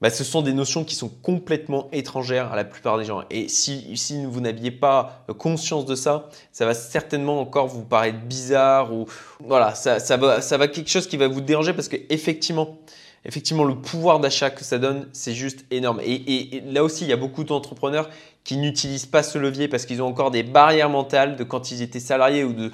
ben, 0.00 0.10
ce 0.10 0.22
sont 0.22 0.42
des 0.42 0.52
notions 0.52 0.84
qui 0.84 0.94
sont 0.94 1.08
complètement 1.08 1.88
étrangères 1.92 2.52
à 2.52 2.56
la 2.56 2.64
plupart 2.64 2.98
des 2.98 3.04
gens. 3.04 3.22
Et 3.30 3.48
si, 3.48 3.96
si 3.96 4.24
vous 4.24 4.40
n'aviez 4.40 4.70
pas 4.70 5.24
conscience 5.38 5.84
de 5.84 5.94
ça, 5.94 6.28
ça 6.52 6.66
va 6.66 6.74
certainement 6.74 7.40
encore 7.40 7.68
vous 7.68 7.84
paraître 7.84 8.20
bizarre 8.20 8.92
ou 8.92 9.06
voilà, 9.40 9.74
ça, 9.74 9.98
ça, 9.98 10.16
va, 10.16 10.40
ça 10.40 10.58
va 10.58 10.68
quelque 10.68 10.90
chose 10.90 11.06
qui 11.08 11.16
va 11.16 11.26
vous 11.26 11.40
déranger 11.40 11.72
parce 11.72 11.88
que 11.88 11.96
effectivement, 12.10 12.78
effectivement, 13.24 13.64
le 13.64 13.74
pouvoir 13.74 14.20
d'achat 14.20 14.50
que 14.50 14.64
ça 14.64 14.78
donne, 14.78 15.08
c'est 15.12 15.34
juste 15.34 15.64
énorme. 15.70 16.00
Et, 16.04 16.62
là 16.66 16.84
aussi, 16.84 17.04
il 17.04 17.10
y 17.10 17.12
a 17.12 17.16
beaucoup 17.16 17.44
d'entrepreneurs 17.44 18.10
qui 18.44 18.58
n'utilisent 18.58 19.06
pas 19.06 19.22
ce 19.22 19.38
levier 19.38 19.68
parce 19.68 19.86
qu'ils 19.86 20.02
ont 20.02 20.06
encore 20.06 20.30
des 20.30 20.42
barrières 20.42 20.90
mentales 20.90 21.36
de 21.36 21.44
quand 21.44 21.70
ils 21.70 21.80
étaient 21.80 22.00
salariés 22.00 22.44
ou 22.44 22.52
de, 22.52 22.70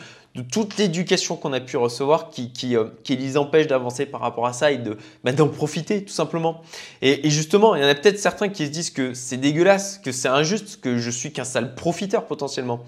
toute 0.50 0.76
l'éducation 0.78 1.37
qu'on 1.37 1.52
a 1.52 1.61
pu 1.61 1.76
recevoir 1.76 2.30
qui, 2.30 2.76
euh, 2.76 2.85
les 3.09 3.37
empêche 3.37 3.66
d'avancer 3.66 4.07
par 4.07 4.21
rapport 4.21 4.47
à 4.47 4.52
ça 4.52 4.71
et 4.73 4.78
de 4.78 4.97
bah, 5.23 5.33
d'en 5.33 5.49
profiter 5.49 6.04
tout 6.04 6.12
simplement. 6.12 6.62
Et, 7.02 7.28
justement, 7.30 7.76
il 7.76 7.83
y 7.83 7.85
en 7.85 7.88
a 7.88 7.95
peut-être 7.95 8.19
certains 8.19 8.49
qui 8.49 8.66
se 8.66 8.71
disent 8.71 8.90
que 8.90 9.14
c'est 9.14 9.37
dégueulasse, 9.37 9.99
que 9.99 10.12
c'est 10.12 10.28
injuste, 10.28 10.80
que 10.80 10.99
je 10.99 11.11
suis 11.11 11.33
qu'un 11.33 11.45
sale 11.45 11.75
profiteur 11.75 12.26
potentiellement. 12.26 12.80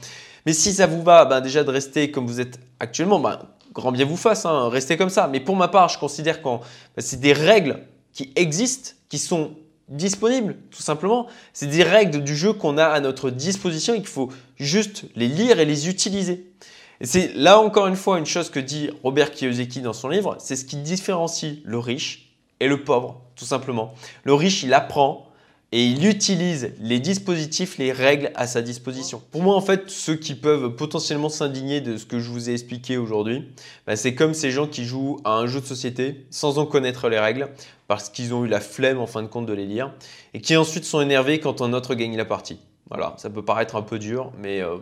Mais 0.47 0.53
si 0.53 0.73
ça 0.73 0.87
vous 0.87 1.03
va, 1.03 1.25
ben 1.25 1.41
déjà 1.41 1.63
de 1.63 1.71
rester 1.71 2.11
comme 2.11 2.27
vous 2.27 2.41
êtes 2.41 2.59
actuellement, 2.81 3.21
ben 3.21 3.39
grand 3.73 3.93
bien 3.93 4.05
vous 4.05 4.17
fasse, 4.17 4.47
hein, 4.47 4.69
restez 4.69 4.97
comme 4.97 5.11
ça. 5.11 5.29
Mais 5.29 5.41
pour 5.41 5.57
ma 5.57 5.69
part, 5.69 5.89
je 5.89 5.99
considère 5.99 6.43
que 6.43 6.49
ben, 6.49 6.61
c'est 6.99 7.21
des 7.21 7.33
règles 7.33 7.81
qui 8.13 8.33
existent, 8.37 8.93
qui 9.09 9.19
sont 9.19 9.53
disponibles, 9.89 10.57
tout 10.71 10.83
simplement. 10.83 11.27
C'est 11.53 11.67
des 11.67 11.83
règles 11.83 12.23
du 12.23 12.37
jeu 12.37 12.53
qu'on 12.53 12.79
a 12.79 12.87
à 12.87 13.01
notre 13.01 13.31
disposition 13.31 13.95
et 13.95 13.99
qu'il 13.99 14.07
faut 14.07 14.31
juste 14.57 15.05
les 15.17 15.29
lire 15.29 15.61
et 15.61 15.65
les 15.65 15.89
utiliser. 15.89 16.53
Et 17.01 17.07
c'est 17.07 17.33
là 17.35 17.59
encore 17.59 17.87
une 17.89 17.97
fois 17.97 18.19
une 18.19 18.27
chose 18.27 18.51
que 18.51 18.61
dit 18.61 18.91
Robert 19.03 19.33
Kiyosaki 19.33 19.81
dans 19.81 19.93
son 19.93 20.09
livre, 20.09 20.37
c'est 20.39 20.57
ce 20.57 20.65
qui 20.65 20.77
différencie 20.77 21.59
le 21.65 21.79
riche 21.79 22.33
et 22.61 22.69
le 22.69 22.85
pauvre, 22.85 23.21
tout 23.35 23.45
simplement. 23.45 23.93
Le 24.23 24.35
riche, 24.35 24.63
il 24.63 24.73
apprend, 24.73 25.27
et 25.73 25.87
il 25.87 26.07
utilise 26.07 26.75
les 26.81 27.01
dispositifs, 27.01 27.79
les 27.79 27.93
règles 27.93 28.31
à 28.35 28.47
sa 28.47 28.61
disposition. 28.61 29.23
Pour 29.31 29.43
moi, 29.43 29.57
en 29.57 29.63
fait, 29.63 29.89
ceux 29.91 30.17
qui 30.17 30.35
peuvent 30.35 30.77
potentiellement 30.77 31.31
s'indigner 31.31 31.81
de 31.81 31.97
ce 31.97 32.05
que 32.05 32.19
je 32.19 32.29
vous 32.29 32.51
ai 32.51 32.53
expliqué 32.53 32.99
aujourd'hui, 32.99 33.49
bah, 33.87 33.97
c'est 33.97 34.15
comme 34.15 34.35
ces 34.35 34.51
gens 34.51 34.67
qui 34.67 34.85
jouent 34.85 35.19
à 35.25 35.33
un 35.33 35.47
jeu 35.47 35.61
de 35.61 35.67
société 35.67 36.27
sans 36.31 36.59
en 36.59 36.67
connaître 36.67 37.09
les 37.09 37.19
règles, 37.19 37.49
parce 37.89 38.11
qu'ils 38.11 38.35
ont 38.35 38.45
eu 38.45 38.49
la 38.49 38.61
flemme 38.61 38.99
en 38.99 39.07
fin 39.07 39.23
de 39.23 39.29
compte 39.29 39.47
de 39.47 39.55
les 39.55 39.67
lire, 39.67 39.93
et 40.35 40.43
qui 40.43 40.57
ensuite 40.57 40.85
sont 40.85 41.01
énervés 41.01 41.41
quand 41.41 41.63
un 41.63 41.73
autre 41.73 41.95
gagne 41.95 42.17
la 42.19 42.27
partie. 42.27 42.59
Voilà, 42.91 43.15
ça 43.17 43.31
peut 43.31 43.43
paraître 43.43 43.77
un 43.77 43.83
peu 43.83 43.99
dur, 43.99 44.31
mais 44.39 44.61
euh, 44.61 44.77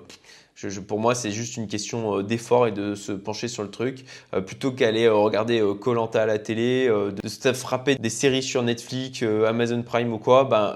pour 0.86 0.98
moi, 0.98 1.14
c'est 1.14 1.30
juste 1.30 1.56
une 1.56 1.66
question 1.66 2.18
euh, 2.18 2.22
d'effort 2.22 2.66
et 2.66 2.72
de 2.72 2.94
se 2.94 3.12
pencher 3.12 3.48
sur 3.48 3.62
le 3.62 3.70
truc. 3.70 4.04
Euh, 4.34 4.40
plutôt 4.40 4.72
qu'aller 4.72 5.04
euh, 5.04 5.14
regarder 5.14 5.62
Colanta 5.80 6.22
à 6.22 6.26
la 6.26 6.38
télé, 6.38 6.88
de 6.88 7.28
se 7.28 7.52
frapper 7.52 7.96
des 7.96 8.10
séries 8.10 8.42
sur 8.42 8.62
Netflix, 8.62 9.22
Amazon 9.22 9.82
Prime 9.82 10.12
ou 10.12 10.18
quoi, 10.18 10.44
ben, 10.44 10.74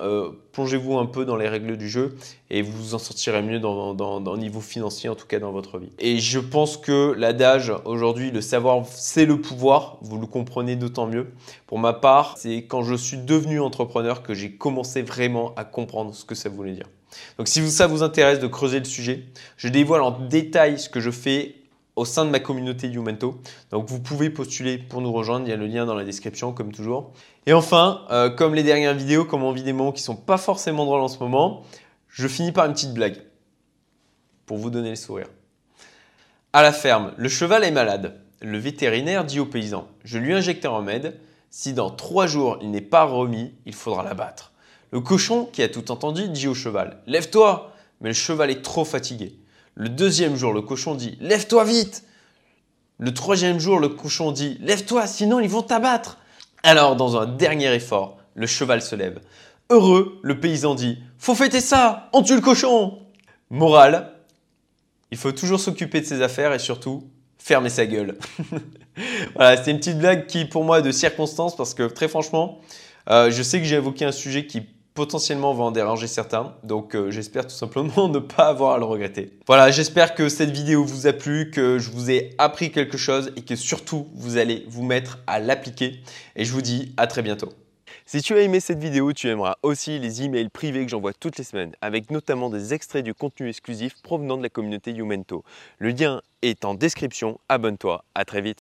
plongez-vous 0.53 0.99
un 0.99 1.07
peu 1.07 1.25
dans 1.25 1.37
les 1.37 1.49
règles 1.49 1.76
du 1.76 1.88
jeu 1.88 2.17
et 2.50 2.62
vous 2.62 2.95
en 2.95 2.99
sortirez 2.99 3.43
mieux 3.43 3.59
dans, 3.59 3.95
dans, 3.95 4.37
niveau 4.37 4.61
financier, 4.61 5.09
en 5.09 5.14
tout 5.14 5.26
cas 5.26 5.38
dans 5.38 5.53
votre 5.53 5.79
vie. 5.79 5.91
Et 5.99 6.19
je 6.19 6.38
pense 6.38 6.76
que 6.76 7.12
l'adage 7.17 7.73
aujourd'hui, 7.85 8.31
le 8.31 8.41
savoir, 8.41 8.85
c'est 8.88 9.26
le 9.26 9.41
pouvoir. 9.41 9.99
Vous 10.03 10.19
le 10.19 10.26
comprenez 10.26 10.76
d'autant 10.76 11.07
mieux. 11.07 11.29
Pour 11.67 11.79
ma 11.79 11.93
part, 11.93 12.37
c'est 12.38 12.64
quand 12.64 12.83
je 12.83 12.95
suis 12.95 13.19
devenu 13.19 13.61
entrepreneur 13.61 14.23
que 14.23 14.35
j'ai 14.35 14.53
commencé 14.53 15.03
vraiment 15.03 15.55
à 15.57 15.64
comprendre 15.64 16.14
ce 16.14 16.25
que 16.25 16.35
ça 16.35 16.49
voulait 16.49 16.73
dire. 16.73 16.88
Donc 17.38 17.49
si 17.49 17.68
ça 17.71 17.87
vous 17.87 18.02
intéresse 18.02 18.38
de 18.38 18.47
creuser 18.47 18.78
le 18.78 18.85
sujet, 18.85 19.25
je 19.56 19.68
dévoile 19.68 20.02
en 20.02 20.11
détail 20.11 20.78
ce 20.78 20.88
que 20.88 21.00
je 21.00 21.11
fais 21.11 21.56
au 21.97 22.04
sein 22.04 22.25
de 22.25 22.30
ma 22.30 22.40
communauté 22.40 22.88
Youmento. 22.88 23.40
Donc 23.71 23.88
vous 23.88 24.00
pouvez 24.00 24.30
postuler 24.30 24.78
pour 24.78 25.00
nous 25.00 25.12
rejoindre, 25.12 25.47
il 25.47 25.50
y 25.50 25.52
a 25.52 25.56
le 25.56 25.66
lien 25.66 25.87
dans 25.87 25.94
la 25.94 26.04
description 26.04 26.52
comme 26.52 26.73
toujours. 26.73 27.12
Et 27.47 27.52
enfin, 27.52 28.02
euh, 28.11 28.30
comme 28.30 28.54
les 28.54 28.62
dernières 28.62 28.94
vidéos, 28.94 29.25
comme 29.25 29.44
on 29.44 29.52
vit 29.52 29.62
des 29.62 29.73
moments 29.73 29.92
qui 29.92 30.02
ne 30.02 30.06
sont 30.06 30.16
pas 30.16 30.38
forcément 30.38 30.85
drôles 30.85 31.00
en 31.00 31.09
ce 31.09 31.18
moment, 31.18 31.62
je 32.09 32.26
finis 32.28 32.52
par 32.52 32.66
une 32.66 32.73
petite 32.73 32.94
blague 32.94 33.18
pour 34.47 34.56
vous 34.56 34.71
donner 34.71 34.90
le 34.90 34.97
sourire. 34.97 35.28
À 36.52 36.62
la 36.62 36.73
ferme, 36.73 37.12
le 37.16 37.28
cheval 37.28 37.64
est 37.64 37.71
malade. 37.71 38.21
Le 38.40 38.59
vétérinaire 38.59 39.25
dit 39.25 39.40
au 39.40 39.47
paysan, 39.47 39.88
je 40.04 40.18
lui 40.18 40.35
injecte 40.35 40.66
un 40.66 40.71
remède, 40.71 41.18
si 41.50 41.73
dans 41.73 41.90
trois 41.90 42.26
jours 42.26 42.59
il 42.61 42.71
n'est 42.71 42.80
pas 42.80 43.04
remis, 43.04 43.54
il 43.64 43.75
faudra 43.75 44.02
l'abattre. 44.02 44.52
Le 44.95 45.01
cochon, 45.01 45.47
qui 45.53 45.61
a 45.63 45.69
tout 45.69 45.91
entendu, 45.91 46.29
dit 46.29 46.47
au 46.47 46.55
cheval 46.55 47.03
Lève-toi 47.09 47.73
Mais 48.01 48.11
le 48.11 48.15
cheval 48.15 48.51
est 48.51 48.63
trop 48.63 48.85
fatigué. 48.85 49.37
Le 49.75 49.89
deuxième 49.89 50.37
jour, 50.37 50.53
le 50.53 50.63
cochon 50.63 50.95
dit 50.95 51.19
Lève-toi 51.21 51.65
vite 51.65 52.05
Le 52.99 53.13
troisième 53.13 53.59
jour, 53.59 53.81
le 53.81 53.89
cochon 53.89 54.31
dit 54.31 54.57
Lève-toi, 54.61 55.09
sinon 55.09 55.41
ils 55.41 55.51
vont 55.51 55.63
t'abattre. 55.63 56.19
Alors, 56.63 56.95
dans 56.95 57.17
un 57.17 57.27
dernier 57.27 57.75
effort, 57.75 58.19
le 58.35 58.47
cheval 58.47 58.81
se 58.81 58.95
lève. 58.95 59.21
Heureux, 59.69 60.21
le 60.23 60.39
paysan 60.39 60.77
dit 60.77 60.99
Faut 61.19 61.35
fêter 61.35 61.61
ça 61.61 62.09
On 62.13 62.23
tue 62.23 62.37
le 62.37 62.41
cochon 62.41 63.01
Morale 63.51 64.15
il 65.11 65.17
faut 65.17 65.31
toujours 65.31 65.61
s'occuper 65.61 66.01
de 66.01 66.07
ses 66.07 66.23
affaires 66.23 66.53
et 66.53 66.59
surtout 66.59 67.09
fermer 67.39 67.69
sa 67.69 67.87
gueule. 67.87 68.19
voilà, 69.37 69.57
c'était 69.57 69.71
une 69.71 69.79
petite 69.79 69.99
blague 69.99 70.27
qui, 70.27 70.45
pour 70.45 70.65
moi, 70.65 70.81
est 70.81 70.83
de 70.83 70.91
circonstance 70.91 71.55
parce 71.55 71.73
que 71.73 71.85
très 71.85 72.09
franchement, 72.09 72.61
euh, 73.11 73.31
je 73.31 73.43
sais 73.45 73.61
que 73.61 73.65
j'ai 73.65 73.77
évoqué 73.77 74.05
un 74.05 74.11
sujet 74.11 74.47
qui 74.47 74.67
potentiellement 74.95 75.53
va 75.53 75.65
en 75.65 75.71
déranger 75.73 76.07
certains. 76.07 76.55
Donc 76.63 76.95
euh, 76.95 77.11
j'espère 77.11 77.47
tout 77.47 77.55
simplement 77.55 78.09
ne 78.09 78.21
pas 78.21 78.49
avoir 78.49 78.75
à 78.75 78.79
le 78.79 78.85
regretter. 78.85 79.31
Voilà, 79.47 79.71
j'espère 79.71 80.15
que 80.15 80.29
cette 80.29 80.51
vidéo 80.51 80.85
vous 80.85 81.07
a 81.07 81.13
plu, 81.13 81.51
que 81.51 81.79
je 81.79 81.91
vous 81.91 82.11
ai 82.11 82.35
appris 82.39 82.71
quelque 82.71 82.97
chose 82.97 83.33
et 83.37 83.43
que 83.43 83.57
surtout 83.57 84.07
vous 84.15 84.37
allez 84.37 84.65
vous 84.69 84.85
mettre 84.85 85.19
à 85.27 85.41
l'appliquer. 85.41 86.01
Et 86.37 86.45
je 86.45 86.53
vous 86.53 86.63
dis 86.63 86.95
à 86.97 87.07
très 87.07 87.23
bientôt. 87.23 87.51
Si 88.07 88.21
tu 88.21 88.35
as 88.35 88.43
aimé 88.43 88.61
cette 88.61 88.79
vidéo, 88.79 89.15
tu 89.15 89.29
aimeras 89.29 89.57
aussi 89.63 89.99
les 89.99 90.23
emails 90.23 90.51
privés 90.51 90.85
que 90.85 90.91
j'envoie 90.91 91.15
toutes 91.15 91.39
les 91.39 91.45
semaines, 91.45 91.73
avec 91.81 92.11
notamment 92.11 92.51
des 92.51 92.75
extraits 92.75 93.03
du 93.03 93.15
contenu 93.15 93.49
exclusif 93.49 93.95
provenant 94.03 94.37
de 94.37 94.43
la 94.43 94.51
communauté 94.51 94.93
Youmento. 94.93 95.43
Le 95.79 95.89
lien 95.89 96.21
est 96.43 96.67
en 96.67 96.75
description, 96.75 97.41
abonne-toi, 97.49 98.05
à 98.15 98.27
très 98.27 98.43
vite 98.43 98.61